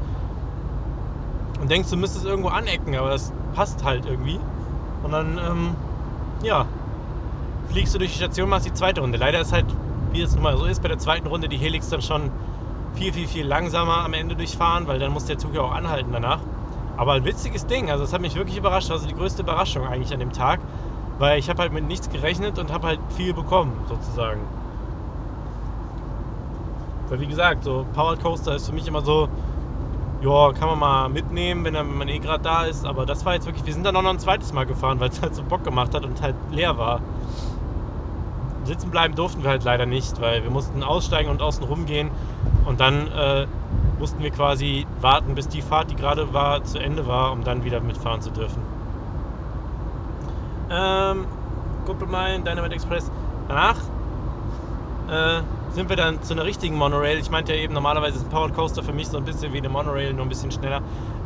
[1.60, 4.40] und denkst, du müsstest irgendwo anecken, aber das passt halt irgendwie.
[5.04, 5.76] Und dann, ähm,
[6.44, 6.66] ja,
[7.72, 9.18] fliegst du durch die Station, machst die zweite Runde.
[9.18, 9.66] Leider ist halt,
[10.12, 12.32] wie es nun mal so ist, bei der zweiten Runde die Helix dann schon
[12.96, 16.12] viel, viel, viel langsamer am Ende durchfahren, weil dann muss der Zug ja auch anhalten
[16.12, 16.40] danach.
[16.98, 18.92] Aber ein witziges Ding, also das hat mich wirklich überrascht.
[18.92, 20.60] Also die größte Überraschung eigentlich an dem Tag,
[21.18, 24.42] weil ich habe halt mit nichts gerechnet und habe halt viel bekommen, sozusagen.
[27.08, 29.30] Weil wie gesagt, so Powered Coaster ist für mich immer so,
[30.22, 32.86] ja, kann man mal mitnehmen, wenn man eh gerade da ist.
[32.86, 35.10] Aber das war jetzt wirklich, wir sind dann auch noch ein zweites Mal gefahren, weil
[35.10, 37.02] es halt so Bock gemacht hat und halt leer war.
[38.66, 42.12] Sitzen bleiben durften wir halt leider nicht, weil wir mussten aussteigen und außen rumgehen.
[42.66, 43.48] Und dann äh,
[43.98, 47.64] mussten wir quasi warten, bis die Fahrt, die gerade war, zu Ende war, um dann
[47.64, 48.62] wieder mitfahren zu dürfen.
[50.70, 51.26] Ähm,
[51.86, 53.10] Kumpelmein, Dynamite Express.
[53.48, 53.78] Danach
[55.10, 55.42] äh,
[55.72, 57.18] sind wir dann zu einer richtigen Monorail.
[57.18, 59.60] Ich meinte ja eben, normalerweise ist ein Powered Coaster für mich so ein bisschen wie
[59.60, 60.82] eine Monorail, nur ein bisschen schneller.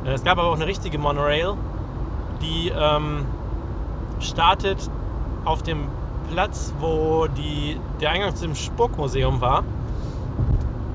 [0.06, 1.54] Äh, es gab aber auch eine richtige Monorail,
[2.42, 3.26] die ähm,
[4.20, 4.90] startet
[5.46, 5.88] auf dem
[6.32, 9.64] Platz, wo die, der Eingang zum Spuckmuseum war.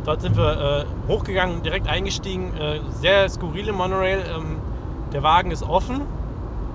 [0.05, 2.57] Dort sind wir äh, hochgegangen, direkt eingestiegen.
[2.57, 4.25] Äh, sehr skurrile Monorail.
[4.35, 4.57] Ähm,
[5.13, 6.03] der Wagen ist offen.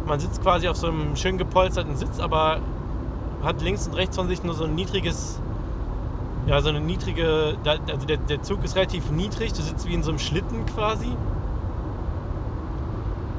[0.06, 2.60] Man sitzt quasi auf so einem schön gepolsterten Sitz, aber
[3.42, 5.40] hat links und rechts von sich nur so ein niedriges,
[6.46, 10.04] ja, so eine niedrige, also der, der Zug ist relativ niedrig, du sitzt wie in
[10.04, 11.18] so einem Schlitten quasi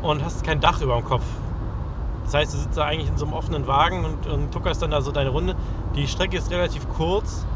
[0.00, 1.24] und hast kein Dach über dem Kopf.
[2.24, 4.90] Das heißt, du sitzt da eigentlich in so einem offenen Wagen und, und tuckerst dann
[4.90, 5.54] da so deine Runde.
[5.94, 7.46] Die Strecke ist relativ kurz,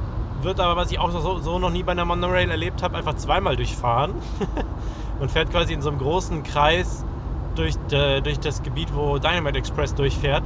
[0.42, 3.14] wird aber, was ich auch so, so noch nie bei einer Monorail erlebt habe, einfach
[3.14, 4.14] zweimal durchfahren
[5.18, 7.04] und fährt quasi in so einem großen Kreis
[7.54, 10.44] durch, de, durch das Gebiet, wo Dynamite Express durchfährt.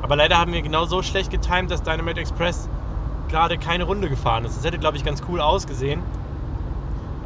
[0.00, 2.70] Aber leider haben wir genau so schlecht getimt, dass Dynamite Express
[3.30, 4.56] gerade keine Runde gefahren ist.
[4.56, 6.02] Das hätte, glaube ich, ganz cool ausgesehen.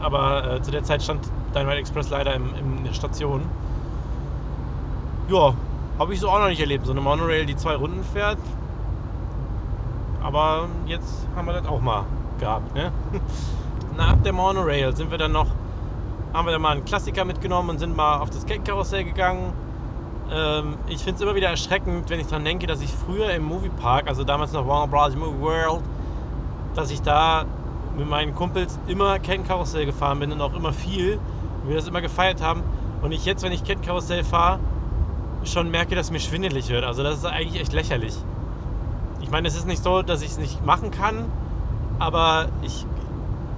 [0.00, 3.42] Aber äh, zu der Zeit stand Dynamite Express leider im, in der Station.
[5.28, 5.54] Ja,
[5.98, 6.86] habe ich so auch noch nicht erlebt.
[6.86, 8.38] So eine Monorail, die zwei Runden fährt.
[10.22, 12.04] Aber jetzt haben wir das auch mal
[12.38, 12.74] gehabt.
[12.74, 12.92] Ne?
[13.96, 15.46] Nach der Monorail sind wir dann noch,
[16.32, 19.52] haben wir dann mal einen Klassiker mitgenommen und sind mal auf das Kettenkarussell gegangen.
[20.30, 23.44] Ähm, ich finde es immer wieder erschreckend, wenn ich daran denke, dass ich früher im
[23.44, 25.14] Moviepark, also damals noch Warner Bros.
[25.14, 25.82] Movie World,
[26.74, 27.44] dass ich da
[27.96, 31.18] mit meinen Kumpels immer Kettenkarussell gefahren bin und auch immer viel.
[31.62, 32.62] Und wir das immer gefeiert haben.
[33.02, 34.58] Und ich jetzt, wenn ich Kettenkarussell fahre,
[35.44, 36.84] schon merke, dass mir schwindelig wird.
[36.84, 38.16] Also das ist eigentlich echt lächerlich.
[39.20, 41.26] Ich meine, es ist nicht so, dass ich es nicht machen kann,
[41.98, 42.86] aber ich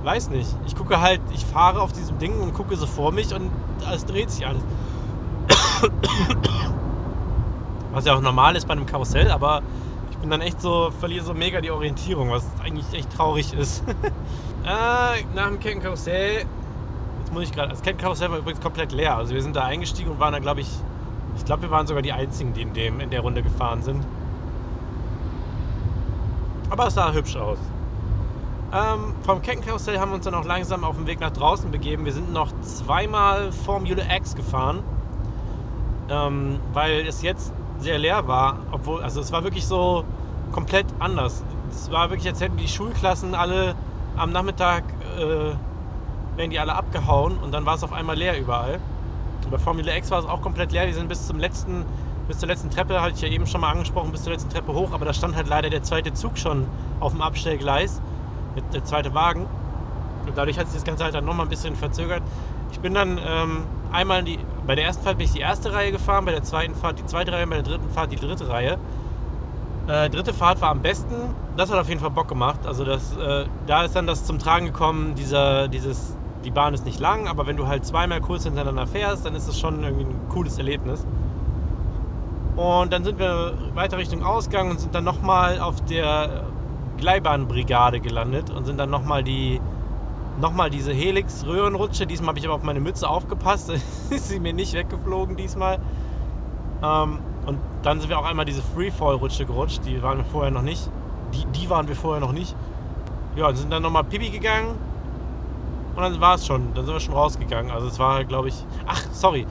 [0.02, 0.48] weiß nicht.
[0.66, 3.50] Ich gucke halt, ich fahre auf diesem Ding und gucke so vor mich und
[3.92, 4.62] es dreht sich alles.
[7.92, 9.62] Was ja auch normal ist bei einem Karussell, aber
[10.16, 13.84] ich bin dann echt so, verliere so mega die Orientierung, was eigentlich echt traurig ist.
[14.64, 16.46] äh, nach dem Kettenkarussell,
[17.18, 19.16] jetzt muss ich gerade, das Kettenkarussell war übrigens komplett leer.
[19.16, 20.70] Also wir sind da eingestiegen und waren da, glaube ich,
[21.36, 24.06] ich glaube, wir waren sogar die Einzigen, die in, dem, in der Runde gefahren sind.
[26.70, 27.58] Aber es sah hübsch aus.
[28.72, 32.06] Ähm, vom Kettenkarussell haben wir uns dann auch langsam auf den Weg nach draußen begeben.
[32.06, 34.82] Wir sind noch zweimal Formula X gefahren,
[36.08, 38.56] ähm, weil es jetzt sehr leer war.
[38.72, 40.04] Obwohl, also es war wirklich so
[40.52, 41.42] komplett anders.
[41.70, 43.74] Es war wirklich, als hätten die Schulklassen alle
[44.16, 44.84] am Nachmittag,
[45.18, 45.54] äh,
[46.36, 48.78] werden die alle abgehauen und dann war es auf einmal leer überall.
[49.50, 50.86] Bei Formula X war es auch komplett leer.
[50.86, 51.84] Die sind bis zum letzten,
[52.26, 54.72] bis zur letzten Treppe, hatte ich ja eben schon mal angesprochen, bis zur letzten Treppe
[54.72, 56.66] hoch, aber da stand halt leider der zweite Zug schon
[57.00, 58.00] auf dem Abstellgleis,
[58.72, 59.46] der zweite Wagen.
[60.26, 62.22] Und dadurch hat sich das Ganze halt dann nochmal ein bisschen verzögert.
[62.72, 63.62] Ich bin dann ähm,
[63.92, 66.74] einmal die, bei der ersten Fahrt bin ich die erste Reihe gefahren, bei der zweiten
[66.74, 68.78] Fahrt die zweite Reihe, bei der dritten Fahrt die dritte Reihe.
[69.88, 71.14] Äh, dritte Fahrt war am besten.
[71.56, 72.66] Das hat auf jeden Fall Bock gemacht.
[72.66, 76.86] Also das, äh, da ist dann das zum Tragen gekommen, dieser, dieses die Bahn ist
[76.86, 80.04] nicht lang, aber wenn du halt zweimal kurz hintereinander fährst, dann ist es schon irgendwie
[80.04, 81.04] ein cooles Erlebnis.
[82.56, 86.44] Und dann sind wir weiter Richtung Ausgang und sind dann nochmal auf der
[86.98, 89.60] Gleibahnbrigade gelandet und sind dann nochmal die
[90.40, 92.06] nochmal diese Helix-Röhrenrutsche.
[92.06, 93.70] Diesmal habe ich aber auf meine Mütze aufgepasst.
[94.10, 95.78] ist sie mir nicht weggeflogen diesmal.
[96.82, 99.80] Ähm, und dann sind wir auch einmal diese Freefall-Rutsche gerutscht.
[99.86, 100.88] Die waren wir vorher noch nicht.
[101.34, 102.54] Die, die waren wir vorher noch nicht.
[103.36, 104.74] Ja, und sind dann nochmal Pipi gegangen.
[105.94, 106.74] Und dann war es schon.
[106.74, 107.70] Dann sind wir schon rausgegangen.
[107.70, 108.54] Also es war, glaube ich.
[108.86, 109.46] Ach, sorry.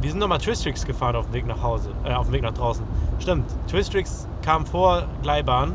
[0.00, 1.90] Wir sind nochmal Twistrix gefahren auf dem Weg nach Hause.
[2.04, 2.84] Äh, auf dem Weg nach draußen.
[3.20, 3.44] Stimmt.
[3.68, 5.74] Twistrix kam vor Gleibahn.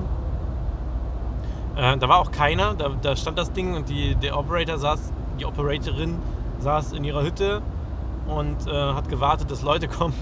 [1.78, 2.74] Äh, da war auch keiner.
[2.74, 6.18] Da, da, stand das Ding und die, der Operator saß, die Operatorin
[6.60, 7.62] saß in ihrer Hütte
[8.26, 10.16] und äh, hat gewartet, dass Leute kommen.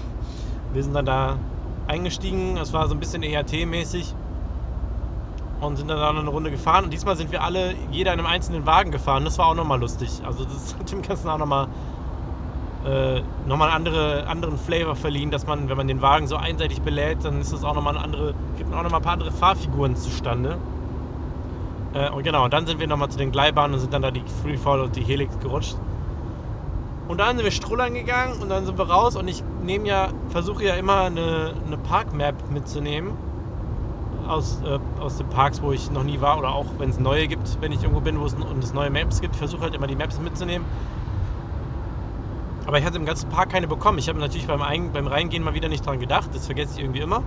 [0.72, 1.38] Wir sind dann da
[1.86, 2.58] eingestiegen.
[2.58, 4.14] Es war so ein bisschen ERT-mäßig
[5.60, 6.84] und sind dann noch eine Runde gefahren.
[6.84, 9.24] Und diesmal sind wir alle, jeder in einem einzelnen Wagen gefahren.
[9.24, 10.10] Das war auch nochmal lustig.
[10.26, 11.68] Also das hat dem Ganzen auch nochmal
[12.84, 16.82] äh, nochmal einen andere, anderen Flavor verliehen, dass man, wenn man den Wagen so einseitig
[16.82, 19.96] belädt, dann ist das auch nochmal eine andere, gibt auch nochmal ein paar andere Fahrfiguren
[19.96, 20.58] zustande.
[21.96, 24.10] Äh, und genau, und dann sind wir nochmal zu den Gleitbahnen und sind dann da
[24.10, 25.76] die Freefall und die Helix gerutscht.
[27.08, 30.08] Und dann sind wir strullern gegangen und dann sind wir raus und ich nehme ja,
[30.28, 33.12] versuche ja immer eine, eine Parkmap mitzunehmen
[34.28, 37.28] aus, äh, aus den Parks, wo ich noch nie war oder auch wenn es neue
[37.28, 39.86] gibt, wenn ich irgendwo bin, wo es, und es neue Maps gibt, versuche halt immer
[39.86, 40.66] die Maps mitzunehmen.
[42.66, 43.98] Aber ich hatte im ganzen Park keine bekommen.
[43.98, 46.30] Ich habe natürlich beim, Ein beim Reingehen mal wieder nicht dran gedacht.
[46.34, 47.22] Das vergesse ich irgendwie immer.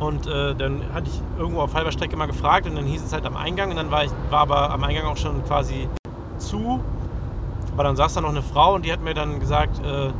[0.00, 3.12] Und äh, dann hatte ich irgendwo auf halber Strecke mal gefragt und dann hieß es
[3.12, 5.86] halt am Eingang und dann war, ich, war aber am Eingang auch schon quasi
[6.38, 6.80] zu.
[7.74, 10.10] Aber dann saß da noch eine Frau und die hat mir dann gesagt, äh,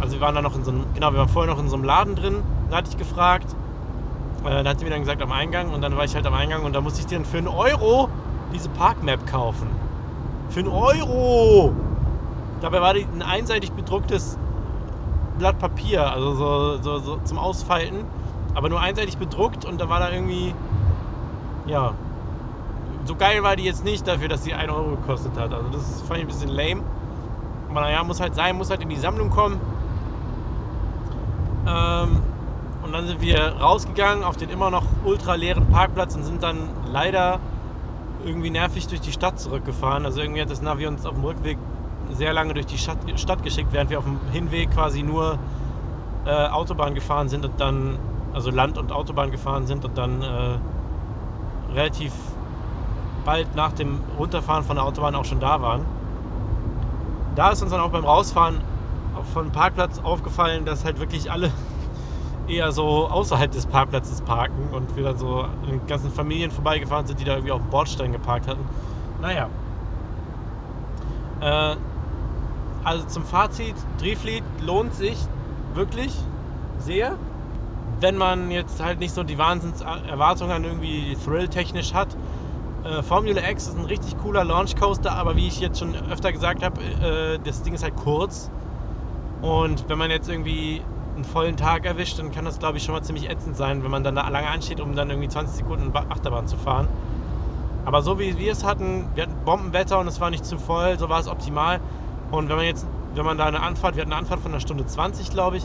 [0.00, 1.76] also wir waren da noch in so einem, genau, wir waren vorher noch in so
[1.76, 2.42] einem Laden drin.
[2.70, 3.46] Da hatte ich gefragt,
[4.44, 6.34] äh, da hat sie mir dann gesagt am Eingang und dann war ich halt am
[6.34, 8.08] Eingang und da musste ich dir für einen Euro
[8.54, 9.68] diese Parkmap kaufen.
[10.48, 11.74] Für einen Euro!
[12.62, 14.38] Dabei war die ein einseitig bedrucktes
[15.38, 18.06] Blatt Papier, also so, so, so zum Ausfalten,
[18.54, 20.54] aber nur einseitig bedruckt und da war da irgendwie,
[21.66, 21.94] ja,
[23.04, 25.52] so geil war die jetzt nicht dafür, dass sie 1 Euro gekostet hat.
[25.52, 26.82] Also das fand ich ein bisschen lame.
[27.68, 29.60] Aber naja, muss halt sein, muss halt in die Sammlung kommen.
[31.66, 32.22] Ähm,
[32.82, 36.68] und dann sind wir rausgegangen auf den immer noch ultra leeren Parkplatz und sind dann
[36.90, 37.40] leider
[38.24, 40.04] irgendwie nervig durch die Stadt zurückgefahren.
[40.04, 41.58] Also irgendwie hat das Navi uns auf dem Rückweg
[42.12, 45.38] sehr lange durch die Stadt, geschickt, während wir auf dem Hinweg quasi nur
[46.26, 47.98] äh, Autobahn gefahren sind und dann,
[48.34, 50.58] also Land- und Autobahn gefahren sind und dann äh,
[51.72, 52.12] relativ
[53.24, 55.82] bald nach dem Runterfahren von der Autobahn auch schon da waren.
[57.36, 58.60] Da ist uns dann auch beim Rausfahren
[59.32, 61.50] von Parkplatz aufgefallen, dass halt wirklich alle
[62.48, 67.18] eher so außerhalb des Parkplatzes parken und wir dann so den ganzen Familien vorbeigefahren sind,
[67.20, 68.64] die da irgendwie auf dem Bordstein geparkt hatten.
[69.22, 69.48] Naja.
[71.40, 71.76] Äh,
[72.84, 75.16] also zum Fazit, Drehfleet lohnt sich
[75.74, 76.12] wirklich
[76.80, 77.16] sehr.
[78.00, 82.08] Wenn man jetzt halt nicht so die Wahnsinnserwartungen irgendwie thrill-technisch hat.
[82.84, 86.32] Äh, Formula X ist ein richtig cooler Launch Coaster, aber wie ich jetzt schon öfter
[86.32, 88.50] gesagt habe, äh, das Ding ist halt kurz.
[89.40, 90.82] Und wenn man jetzt irgendwie
[91.14, 93.90] einen vollen Tag erwischt, dann kann das glaube ich schon mal ziemlich ätzend sein, wenn
[93.90, 96.88] man dann da lange ansteht, um dann irgendwie 20 Sekunden Achterbahn zu fahren.
[97.84, 100.98] Aber so wie wir es hatten, wir hatten Bombenwetter und es war nicht zu voll,
[100.98, 101.80] so war es optimal.
[102.30, 104.60] Und wenn man jetzt, wenn man da eine Anfahrt, wir hatten eine Anfahrt von einer
[104.60, 105.64] Stunde 20, glaube ich,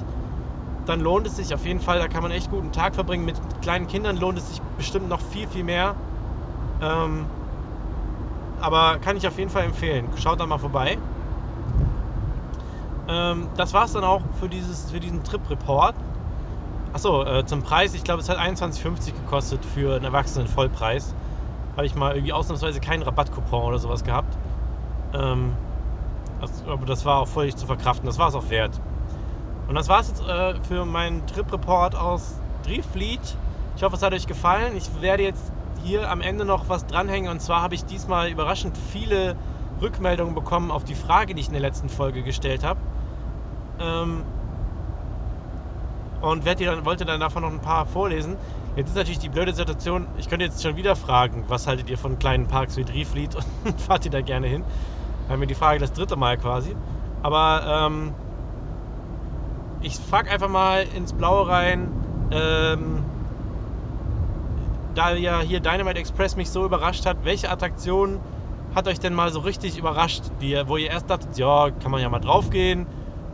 [0.90, 3.24] dann lohnt es sich auf jeden Fall, da kann man echt guten Tag verbringen.
[3.24, 5.96] Mit kleinen Kindern lohnt es sich bestimmt noch viel, viel mehr.
[6.82, 7.28] Ähm,
[8.60, 10.10] aber kann ich auf jeden Fall empfehlen.
[10.18, 10.98] Schaut da mal vorbei.
[13.08, 15.94] Ähm, das war es dann auch für, dieses, für diesen Trip-Report.
[16.92, 21.14] Achso, äh, zum Preis, ich glaube, es hat 21,50 gekostet für einen Erwachsenen Vollpreis.
[21.78, 24.36] Habe ich mal irgendwie ausnahmsweise keinen Rabattcoupon oder sowas gehabt.
[25.14, 25.54] Ähm,
[26.42, 28.80] das, aber das war auch völlig zu verkraften, das war es auch wert.
[29.70, 32.34] Und das war es jetzt äh, für meinen Trip-Report aus
[32.66, 33.20] Driefleet.
[33.76, 34.76] Ich hoffe, es hat euch gefallen.
[34.76, 35.52] Ich werde jetzt
[35.84, 37.30] hier am Ende noch was dranhängen.
[37.30, 39.36] Und zwar habe ich diesmal überraschend viele
[39.80, 42.80] Rückmeldungen bekommen auf die Frage, die ich in der letzten Folge gestellt habe.
[43.80, 44.24] Ähm,
[46.22, 48.38] und dann, wollte dann davon noch ein paar vorlesen.
[48.76, 51.98] Jetzt ist natürlich die blöde Situation, ich könnte jetzt schon wieder fragen, was haltet ihr
[51.98, 54.64] von kleinen Parks wie Driefleet und fahrt ihr da gerne hin?
[55.30, 56.76] Haben mir die Frage das dritte Mal quasi.
[57.22, 58.16] Aber ähm,
[59.82, 61.88] ich frage einfach mal ins Blaue rein,
[62.32, 63.04] ähm,
[64.96, 68.20] da ja hier Dynamite Express mich so überrascht hat, welche Attraktion
[68.76, 72.02] hat euch denn mal so richtig überrascht, die, wo ihr erst dachtet, ja, kann man
[72.02, 72.86] ja mal draufgehen,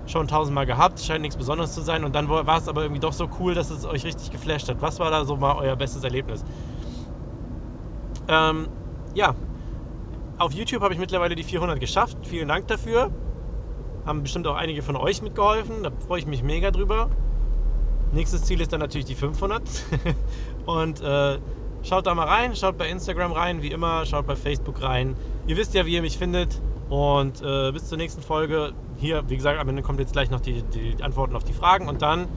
[0.07, 3.13] schon tausendmal gehabt, scheint nichts Besonderes zu sein und dann war es aber irgendwie doch
[3.13, 4.81] so cool, dass es euch richtig geflasht hat.
[4.81, 6.45] Was war da so mal euer bestes Erlebnis?
[8.27, 8.67] Ähm,
[9.13, 9.35] ja,
[10.37, 12.17] auf YouTube habe ich mittlerweile die 400 geschafft.
[12.23, 13.11] Vielen Dank dafür.
[14.05, 15.83] Haben bestimmt auch einige von euch mitgeholfen.
[15.83, 17.09] Da freue ich mich mega drüber.
[18.11, 19.61] Nächstes Ziel ist dann natürlich die 500.
[20.65, 21.39] Und äh,
[21.83, 25.15] schaut da mal rein, schaut bei Instagram rein, wie immer, schaut bei Facebook rein.
[25.47, 26.61] Ihr wisst ja, wie ihr mich findet.
[26.89, 28.73] Und äh, bis zur nächsten Folge.
[28.97, 31.89] Hier, wie gesagt, am Ende kommt jetzt gleich noch die, die Antworten auf die Fragen.
[31.89, 32.27] Und dann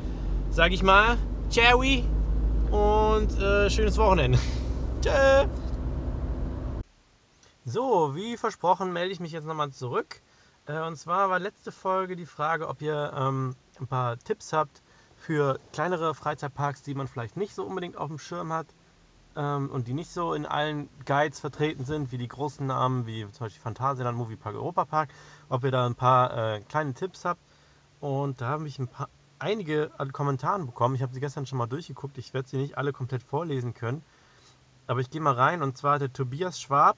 [0.51, 1.19] sage ich mal,
[1.51, 1.83] ciao
[2.71, 4.39] und äh, schönes Wochenende.
[5.03, 5.47] Tschö.
[7.65, 10.21] So, wie versprochen, melde ich mich jetzt nochmal zurück.
[10.69, 14.83] Äh, und zwar war letzte Folge die Frage, ob ihr ähm, ein paar Tipps habt
[15.17, 18.67] für kleinere Freizeitparks, die man vielleicht nicht so unbedingt auf dem Schirm hat
[19.35, 23.23] ähm, und die nicht so in allen Guides vertreten sind, wie die großen Namen, wie
[23.33, 25.09] zum Beispiel Phantasialand, Moviepark, Europapark.
[25.49, 27.41] Ob ihr da ein paar äh, kleine Tipps habt.
[28.01, 29.09] Und da habe ich ein paar,
[29.39, 30.95] einige an Kommentaren bekommen.
[30.95, 32.19] Ich habe sie gestern schon mal durchgeguckt.
[32.19, 34.03] Ich werde sie nicht alle komplett vorlesen können.
[34.87, 36.97] Aber ich gehe mal rein und zwar der Tobias Schwab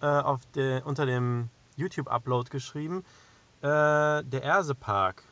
[0.00, 3.04] äh, auf der, unter dem YouTube-Upload geschrieben.
[3.60, 3.66] Äh,
[4.24, 5.22] der Ersepark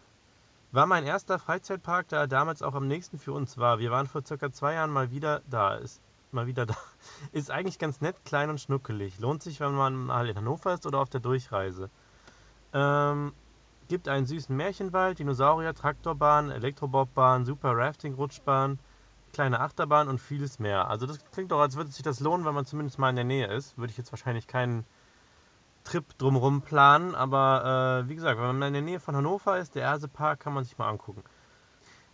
[0.72, 3.78] war mein erster Freizeitpark, da er damals auch am nächsten für uns war.
[3.78, 5.74] Wir waren vor circa zwei Jahren mal wieder da.
[5.74, 6.00] Ist
[6.32, 6.76] mal wieder da.
[7.32, 9.18] Ist eigentlich ganz nett, klein und schnuckelig.
[9.18, 11.90] Lohnt sich, wenn man mal in Hannover ist oder auf der Durchreise.
[12.72, 13.32] Ähm,
[13.88, 18.78] gibt einen süßen Märchenwald, Dinosaurier, Traktorbahn, Elektrobobbahn, Super Rafting, Rutschbahn,
[19.34, 20.88] kleine Achterbahn und vieles mehr.
[20.88, 23.24] Also das klingt doch, als würde sich das lohnen, wenn man zumindest mal in der
[23.26, 23.76] Nähe ist.
[23.76, 24.86] Würde ich jetzt wahrscheinlich keinen
[25.84, 29.74] Trip drumherum planen, aber äh, wie gesagt, wenn man in der Nähe von Hannover ist,
[29.74, 31.22] der Ersepark, kann man sich mal angucken.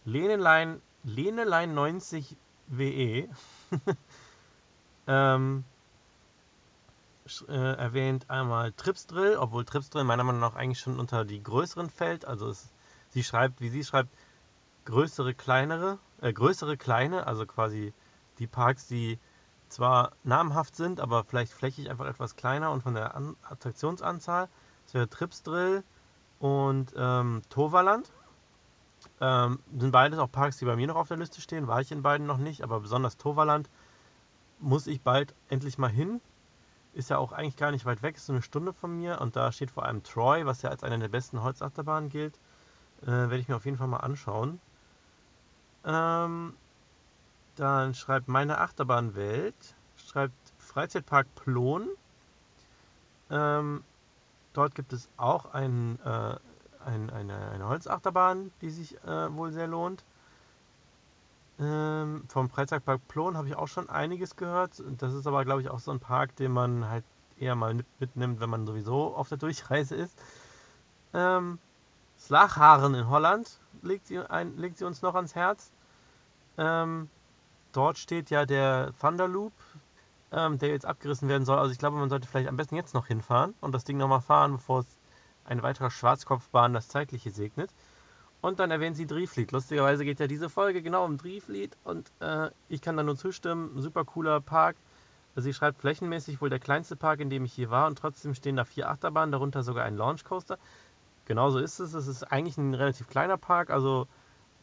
[0.05, 2.37] Lenelein, Lenelein 90
[2.69, 3.29] WE
[5.07, 5.65] ähm,
[7.47, 12.25] äh, erwähnt einmal Tripsdrill, obwohl Tripsdrill meiner Meinung nach eigentlich schon unter die größeren fällt.
[12.25, 12.71] Also es,
[13.11, 14.11] sie schreibt, wie sie schreibt,
[14.87, 17.93] größere, kleinere, äh, größere, kleine, also quasi
[18.39, 19.19] die Parks, die
[19.69, 24.49] zwar namhaft sind, aber vielleicht flächig einfach etwas kleiner und von der An Attraktionsanzahl.
[24.85, 25.85] Das wäre Tripsdrill
[26.39, 28.11] und ähm, Toverland.
[29.21, 31.67] Ähm, sind beides auch Parks, die bei mir noch auf der Liste stehen.
[31.67, 33.69] War ich in beiden noch nicht, aber besonders Toverland
[34.59, 36.21] muss ich bald endlich mal hin.
[36.95, 39.37] Ist ja auch eigentlich gar nicht weit weg, ist so eine Stunde von mir und
[39.37, 42.39] da steht vor allem Troy, was ja als eine der besten Holzachterbahnen gilt.
[43.03, 44.61] Äh, Werde ich mir auf jeden Fall mal anschauen.
[45.85, 46.55] Ähm,
[47.59, 51.89] dann schreibt meine Achterbahnwelt, schreibt Freizeitpark Plon.
[53.31, 53.83] Ähm,
[54.53, 56.37] dort gibt es auch ein, äh,
[56.85, 60.05] ein, eine, eine Holzachterbahn, die sich äh, wohl sehr lohnt.
[61.61, 64.83] Ähm, vom Freizeitpark Plon habe ich auch schon einiges gehört.
[64.99, 67.05] Das ist aber, glaube ich, auch so ein Park, den man halt
[67.39, 70.17] eher mal mit, mitnimmt, wenn man sowieso auf der Durchreise ist.
[71.13, 71.59] Ähm,
[72.19, 75.73] Slacharen in Holland legt sie, ein, legt sie uns noch ans Herz.
[76.57, 77.09] Ähm,
[77.73, 79.53] dort steht ja der Thunderloop,
[80.33, 81.59] ähm, der jetzt abgerissen werden soll.
[81.59, 84.21] Also ich glaube, man sollte vielleicht am besten jetzt noch hinfahren und das Ding nochmal
[84.21, 84.99] fahren, bevor es
[85.45, 87.71] ein weiterer Schwarzkopfbahn das Zeitliche segnet.
[88.41, 89.51] Und dann erwähnt sie Drieflied.
[89.51, 93.81] Lustigerweise geht ja diese Folge genau um Drieflied und äh, ich kann da nur zustimmen.
[93.81, 94.77] Super cooler Park.
[95.35, 98.57] Sie schreibt flächenmäßig wohl der kleinste Park, in dem ich hier war und trotzdem stehen
[98.57, 100.59] da vier Achterbahnen, darunter sogar ein Launchcoaster.
[101.27, 101.95] Genauso ist es.
[101.95, 104.07] Es ist eigentlich ein relativ kleiner Park, also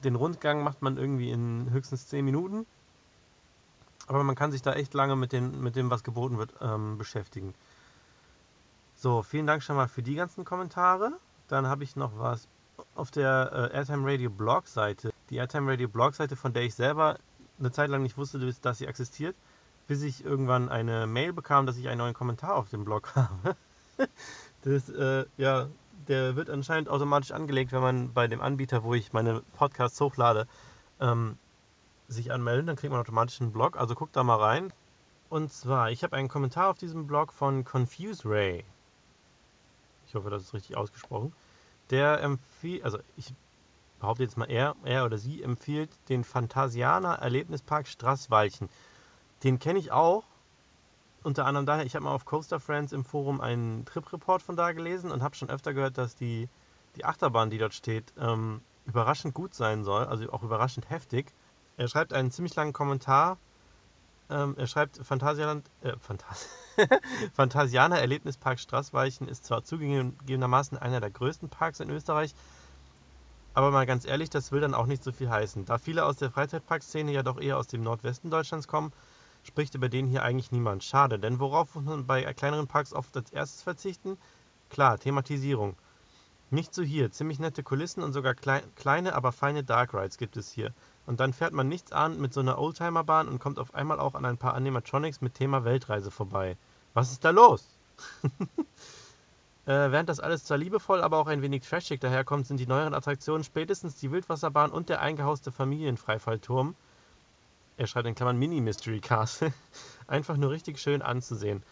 [0.03, 2.65] den Rundgang macht man irgendwie in höchstens 10 Minuten.
[4.07, 6.97] Aber man kann sich da echt lange mit, den, mit dem, was geboten wird, ähm,
[6.97, 7.53] beschäftigen.
[8.95, 11.11] So, vielen Dank schon mal für die ganzen Kommentare.
[11.47, 12.47] Dann habe ich noch was
[12.95, 15.11] auf der äh, Airtime Radio Blog Seite.
[15.29, 17.17] Die Airtime Radio Blog Seite, von der ich selber
[17.59, 19.35] eine Zeit lang nicht wusste, dass sie existiert,
[19.87, 23.55] bis ich irgendwann eine Mail bekam, dass ich einen neuen Kommentar auf dem Blog habe.
[24.63, 25.67] das, äh, ja,
[26.07, 30.47] der wird anscheinend automatisch angelegt, wenn man bei dem Anbieter, wo ich meine Podcasts hochlade,
[30.99, 31.37] ähm,
[32.07, 32.67] sich anmeldet.
[32.67, 33.77] Dann kriegt man automatisch einen Blog.
[33.77, 34.73] Also guckt da mal rein.
[35.29, 38.63] Und zwar, ich habe einen Kommentar auf diesem Blog von Confuse Ray.
[40.07, 41.33] Ich hoffe, das ist richtig ausgesprochen.
[41.89, 43.33] Der empfiehlt, also ich
[43.99, 48.69] behaupte jetzt mal, er, er oder sie empfiehlt den Phantasianer Erlebnispark Straßwalchen.
[49.43, 50.23] Den kenne ich auch.
[51.23, 54.73] Unter anderem daher, ich habe mal auf Coaster Friends im Forum einen Trip-Report von da
[54.73, 56.47] gelesen und habe schon öfter gehört, dass die,
[56.95, 61.33] die Achterbahn, die dort steht, ähm, überraschend gut sein soll, also auch überraschend heftig.
[61.77, 63.37] Er schreibt einen ziemlich langen Kommentar.
[64.29, 66.47] Ähm, er schreibt, Phantasialand, äh, Phantas
[67.33, 72.33] Phantasianer Erlebnispark Straßweichen ist zwar zugegebenermaßen einer der größten Parks in Österreich,
[73.53, 75.65] aber mal ganz ehrlich, das will dann auch nicht so viel heißen.
[75.65, 78.91] Da viele aus der Freizeitparkszene ja doch eher aus dem Nordwesten Deutschlands kommen,
[79.43, 80.83] spricht über den hier eigentlich niemand.
[80.83, 84.17] Schade, denn worauf muss man bei kleineren Parks oft als erstes verzichten?
[84.69, 85.77] Klar, Thematisierung.
[86.49, 87.11] Nicht so hier.
[87.11, 90.73] Ziemlich nette Kulissen und sogar klei kleine, aber feine Dark Rides gibt es hier.
[91.05, 94.15] Und dann fährt man nichts an mit so einer Oldtimerbahn und kommt auf einmal auch
[94.15, 96.57] an ein paar Animatronics mit Thema Weltreise vorbei.
[96.93, 97.63] Was ist da los?
[99.65, 102.93] äh, während das alles zwar liebevoll, aber auch ein wenig trashig daherkommt, sind die neueren
[102.93, 106.75] Attraktionen spätestens die Wildwasserbahn und der eingehauste Familienfreifallturm
[107.77, 109.53] er schreibt in Klammern Mini Mystery Castle,
[110.07, 111.63] einfach nur richtig schön anzusehen.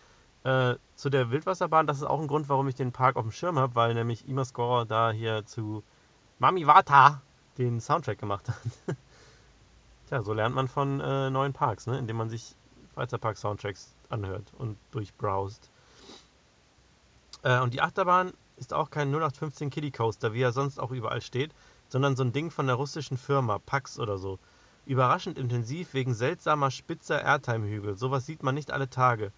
[0.44, 3.32] Äh, zu der Wildwasserbahn, das ist auch ein Grund, warum ich den Park auf dem
[3.32, 5.84] Schirm habe, weil nämlich Imascore da hier zu
[6.40, 7.22] Mami Wata
[7.58, 8.98] den Soundtrack gemacht hat.
[10.14, 11.97] Tja, so lernt man von äh, neuen Parks, ne?
[11.97, 12.53] indem man sich
[12.93, 15.72] Freizeitpark-Soundtracks anhört und durchbrowst.
[17.41, 21.22] Äh, und die Achterbahn ist auch kein 0815 Kiddie Coaster, wie er sonst auch überall
[21.22, 21.51] steht,
[21.89, 24.38] sondern so ein Ding von der russischen Firma, Pax oder so.
[24.86, 27.97] Überraschend intensiv wegen seltsamer spitzer Airtime-Hügel.
[27.97, 29.32] Sowas sieht man nicht alle Tage.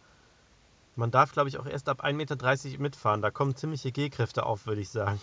[0.98, 3.22] Man darf, glaube ich, auch erst ab 1,30 Meter mitfahren.
[3.22, 5.22] Da kommen ziemliche G-Kräfte auf, würde ich sagen.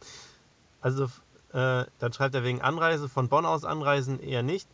[0.80, 1.10] also,
[1.54, 4.68] äh, dann schreibt er wegen Anreise, von Bonn aus anreisen eher nicht.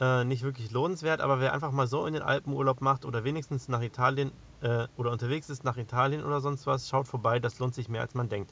[0.00, 3.22] Äh, nicht wirklich lohnenswert, aber wer einfach mal so in den Alpen Urlaub macht oder
[3.22, 7.38] wenigstens nach Italien äh, oder unterwegs ist nach Italien oder sonst was, schaut vorbei.
[7.38, 8.50] Das lohnt sich mehr, als man denkt.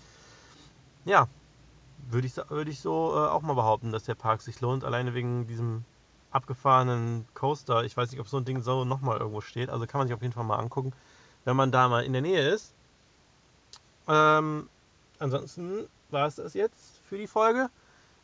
[1.04, 1.26] Ja,
[2.10, 5.14] würde ich, würd ich so äh, auch mal behaupten, dass der Park sich lohnt, alleine
[5.14, 5.84] wegen diesem
[6.30, 7.82] abgefahrenen Coaster.
[7.82, 9.70] Ich weiß nicht, ob so ein Ding so nochmal irgendwo steht.
[9.70, 10.92] Also kann man sich auf jeden Fall mal angucken,
[11.44, 12.72] wenn man da mal in der Nähe ist.
[14.06, 14.68] Ähm,
[15.18, 17.70] ansonsten war es das jetzt für die Folge.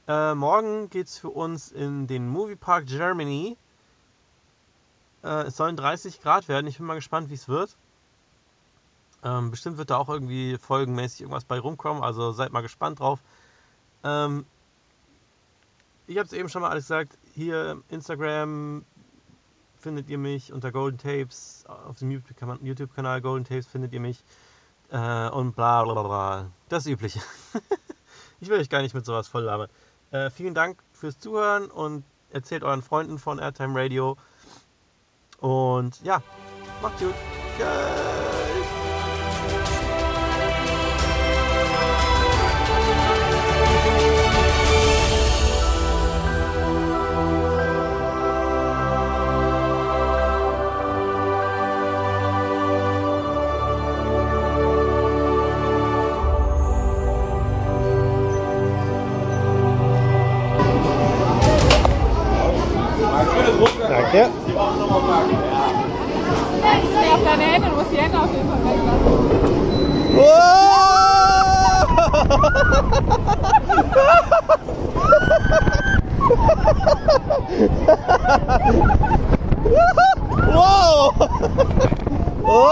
[0.07, 3.57] Äh, morgen geht es für uns in den Movie Park Germany.
[5.23, 6.67] Äh, es sollen 30 Grad werden.
[6.67, 7.77] Ich bin mal gespannt, wie es wird.
[9.25, 12.03] Ähm, bestimmt wird da auch irgendwie folgenmäßig irgendwas bei rumkommen.
[12.03, 13.21] Also seid mal gespannt drauf.
[14.05, 14.45] Ähm,
[16.07, 17.17] ich habe es eben schon mal alles gesagt.
[17.33, 18.85] Hier Instagram
[19.79, 21.65] findet ihr mich unter Golden Tapes.
[21.67, 24.23] Auf dem YouTube-Kanal Golden Tapes findet ihr mich.
[24.91, 26.51] Äh, und bla bla bla.
[26.69, 27.23] Das Übliche.
[28.45, 29.71] ich will euch gar nicht mit sowas voll labern.
[30.11, 34.17] Äh, vielen Dank fürs Zuhören und erzählt euren Freunden von Airtime Radio.
[35.41, 36.23] Und ja,
[36.83, 37.15] macht's gut.
[37.57, 38.24] Tschüss.
[64.15, 64.29] Ja.
[64.47, 64.79] Ich glaube,
[67.25, 68.95] deine Hände, muss die Hände auf jeden Fall weglassen.
[80.47, 81.13] wow!
[82.41, 82.71] Wow!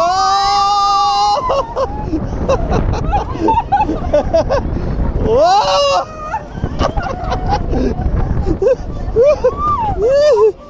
[9.99, 10.62] Wow!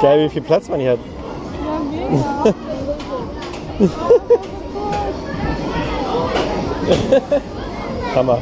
[0.00, 0.98] Geil, wie viel Platz man hier hat.
[1.64, 2.54] Ja, mega.
[8.14, 8.38] Hammer.